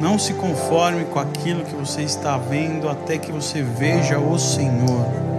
Não 0.00 0.18
se 0.18 0.34
conforme 0.34 1.04
com 1.04 1.20
aquilo 1.20 1.64
que 1.64 1.76
você 1.76 2.02
está 2.02 2.36
vendo 2.36 2.88
até 2.88 3.18
que 3.18 3.30
você 3.30 3.62
veja 3.62 4.18
o 4.18 4.36
Senhor. 4.36 5.37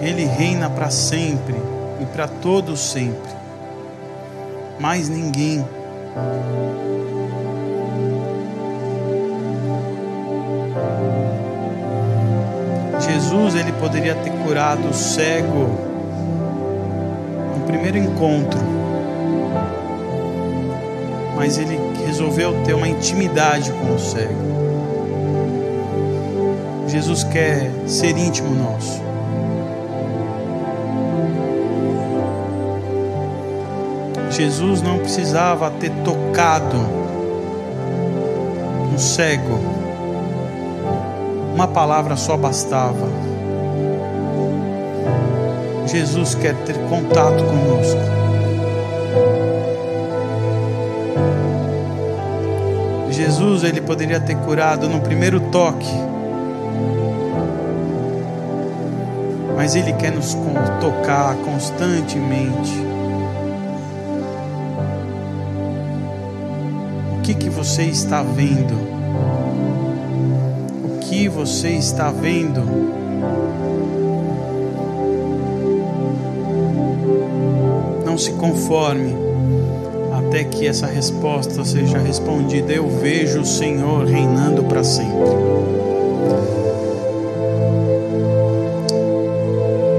Ele 0.00 0.24
reina 0.24 0.70
para 0.70 0.90
sempre 0.90 1.56
e 2.00 2.06
para 2.06 2.28
todos 2.28 2.80
sempre. 2.80 3.36
Mais 4.78 5.08
ninguém. 5.08 5.64
Jesus 13.00 13.54
ele 13.54 13.72
poderia 13.72 14.14
ter 14.14 14.30
curado 14.44 14.88
o 14.88 14.94
cego 14.94 15.68
no 17.56 17.66
primeiro 17.66 17.98
encontro, 17.98 18.60
mas 21.34 21.58
ele 21.58 21.78
resolveu 22.06 22.62
ter 22.64 22.74
uma 22.74 22.88
intimidade 22.88 23.72
com 23.72 23.94
o 23.94 23.98
cego. 23.98 24.48
Jesus 26.86 27.24
quer 27.24 27.70
ser 27.86 28.16
íntimo 28.16 28.54
nosso. 28.54 29.07
Jesus 34.38 34.80
não 34.82 35.00
precisava 35.00 35.68
ter 35.68 35.90
tocado 36.04 36.76
um 38.94 38.96
cego, 38.96 39.58
uma 41.52 41.66
palavra 41.66 42.14
só 42.14 42.36
bastava. 42.36 43.08
Jesus 45.88 46.36
quer 46.36 46.54
ter 46.54 46.76
contato 46.88 47.42
conosco. 47.42 48.00
Jesus 53.10 53.64
ele 53.64 53.80
poderia 53.80 54.20
ter 54.20 54.36
curado 54.36 54.88
no 54.88 55.00
primeiro 55.00 55.40
toque, 55.50 55.92
mas 59.56 59.74
ele 59.74 59.92
quer 59.94 60.12
nos 60.12 60.32
tocar 60.80 61.34
constantemente. 61.38 62.86
Que, 67.28 67.34
que 67.34 67.50
você 67.50 67.82
está 67.82 68.22
vendo? 68.22 68.72
O 70.82 70.98
que 71.00 71.28
você 71.28 71.68
está 71.68 72.10
vendo? 72.10 72.62
Não 78.02 78.16
se 78.16 78.32
conforme 78.32 79.14
até 80.16 80.42
que 80.42 80.66
essa 80.66 80.86
resposta 80.86 81.62
seja 81.66 81.98
respondida. 81.98 82.72
Eu 82.72 82.88
vejo 82.88 83.42
o 83.42 83.46
Senhor 83.46 84.06
reinando 84.06 84.64
para 84.64 84.82
sempre. 84.82 85.28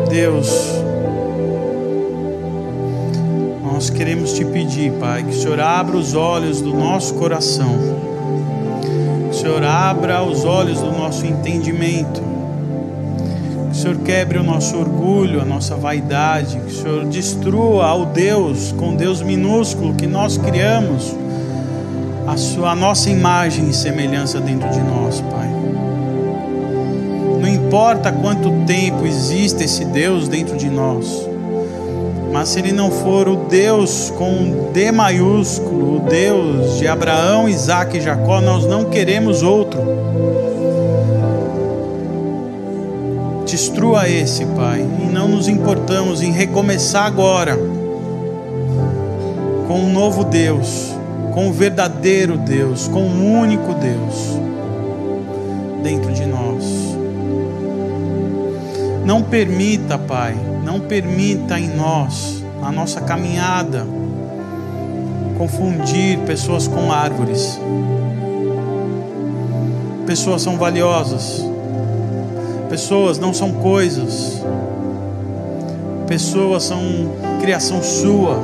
Deus, 0.09 0.78
queremos 3.99 4.31
te 4.31 4.45
pedir, 4.45 4.93
Pai, 4.93 5.23
que 5.23 5.31
o 5.31 5.33
Senhor 5.33 5.59
abra 5.59 5.97
os 5.97 6.15
olhos 6.15 6.61
do 6.61 6.73
nosso 6.73 7.15
coração. 7.15 7.75
Que 9.25 9.29
o 9.29 9.33
Senhor 9.33 9.61
abra 9.61 10.23
os 10.23 10.45
olhos 10.45 10.79
do 10.79 10.89
nosso 10.89 11.25
entendimento. 11.25 12.21
Que 13.69 13.71
o 13.71 13.75
Senhor 13.75 13.97
quebre 13.97 14.37
o 14.37 14.43
nosso 14.43 14.77
orgulho, 14.77 15.41
a 15.41 15.43
nossa 15.43 15.75
vaidade. 15.75 16.61
Que 16.61 16.67
o 16.67 16.81
Senhor 16.81 17.05
destrua 17.07 17.87
ao 17.87 18.05
Deus, 18.05 18.71
com 18.71 18.95
Deus 18.95 19.21
minúsculo 19.21 19.93
que 19.93 20.07
nós 20.07 20.37
criamos, 20.37 21.13
a, 22.25 22.37
sua, 22.37 22.71
a 22.71 22.75
nossa 22.75 23.09
imagem 23.09 23.67
e 23.67 23.73
semelhança 23.73 24.39
dentro 24.39 24.69
de 24.69 24.79
nós, 24.79 25.19
Pai. 25.19 25.49
Não 27.41 27.49
importa 27.49 28.13
quanto 28.13 28.49
tempo 28.65 29.05
existe 29.05 29.65
esse 29.65 29.83
Deus 29.83 30.29
dentro 30.29 30.55
de 30.55 30.69
nós, 30.69 31.28
mas 32.31 32.49
se 32.49 32.59
ele 32.59 32.71
não 32.71 32.91
for 32.91 33.27
o 33.27 33.35
Deus 33.35 34.13
com 34.17 34.71
D 34.71 34.91
maiúsculo, 34.91 35.97
o 35.97 35.99
Deus 35.99 36.77
de 36.77 36.87
Abraão, 36.87 37.49
Isaac 37.49 37.97
e 37.97 38.01
Jacó, 38.01 38.39
nós 38.39 38.65
não 38.65 38.85
queremos 38.85 39.41
outro. 39.41 39.79
Destrua 43.45 44.07
esse, 44.07 44.45
Pai, 44.45 44.79
e 44.79 45.11
não 45.11 45.27
nos 45.27 45.47
importamos 45.47 46.21
em 46.21 46.31
recomeçar 46.31 47.05
agora 47.05 47.57
com 49.67 49.79
um 49.81 49.91
novo 49.91 50.23
Deus, 50.23 50.93
com 51.33 51.47
o 51.47 51.49
um 51.49 51.51
verdadeiro 51.51 52.37
Deus, 52.37 52.87
com 52.87 53.01
um 53.01 53.39
único 53.39 53.73
Deus 53.73 54.39
dentro 55.81 56.11
de 56.11 56.25
nós. 56.25 56.63
Não 59.03 59.23
permita, 59.23 59.97
Pai, 59.97 60.35
não 60.69 60.79
permita 60.79 61.59
em 61.59 61.67
nós, 61.67 62.43
na 62.61 62.71
nossa 62.71 63.01
caminhada, 63.01 63.87
confundir 65.35 66.19
pessoas 66.27 66.67
com 66.67 66.91
árvores. 66.91 67.59
Pessoas 70.05 70.43
são 70.43 70.59
valiosas. 70.59 71.43
Pessoas 72.69 73.17
não 73.17 73.33
são 73.33 73.51
coisas. 73.51 74.43
Pessoas 76.05 76.65
são 76.65 76.79
criação 77.41 77.81
sua. 77.81 78.37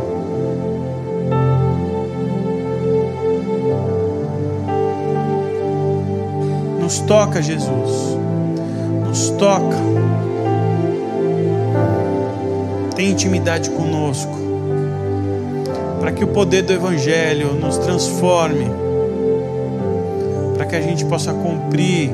Nos 6.82 7.02
toca, 7.02 7.40
Jesus. 7.40 8.18
Nos 9.08 9.30
toca 9.30 10.15
tem 12.96 13.12
intimidade 13.12 13.70
conosco, 13.70 14.40
para 16.00 16.12
que 16.12 16.24
o 16.24 16.28
poder 16.28 16.62
do 16.62 16.72
Evangelho 16.72 17.54
nos 17.54 17.78
transforme, 17.78 18.68
para 20.56 20.66
que 20.66 20.76
a 20.76 20.82
gente 20.82 21.04
possa 21.06 21.34
cumprir 21.34 22.12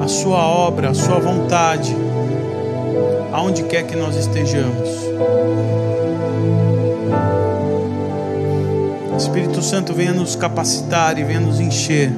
a 0.00 0.08
Sua 0.08 0.44
obra, 0.44 0.90
a 0.90 0.94
Sua 0.94 1.20
vontade, 1.20 1.96
aonde 3.32 3.62
quer 3.62 3.84
que 3.84 3.94
nós 3.94 4.16
estejamos. 4.16 5.06
Espírito 9.16 9.62
Santo 9.62 9.94
venha 9.94 10.12
nos 10.12 10.34
capacitar 10.34 11.18
e 11.18 11.24
venha 11.24 11.40
nos 11.40 11.60
encher, 11.60 12.10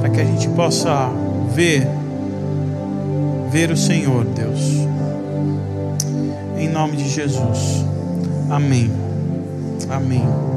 para 0.00 0.08
que 0.08 0.20
a 0.20 0.24
gente 0.24 0.48
possa 0.48 1.10
ver 1.52 1.99
ver 3.50 3.70
o 3.72 3.76
Senhor, 3.76 4.24
Deus. 4.24 4.60
Em 6.56 6.68
nome 6.68 6.96
de 6.96 7.08
Jesus. 7.08 7.84
Amém. 8.48 8.90
Amém. 9.88 10.49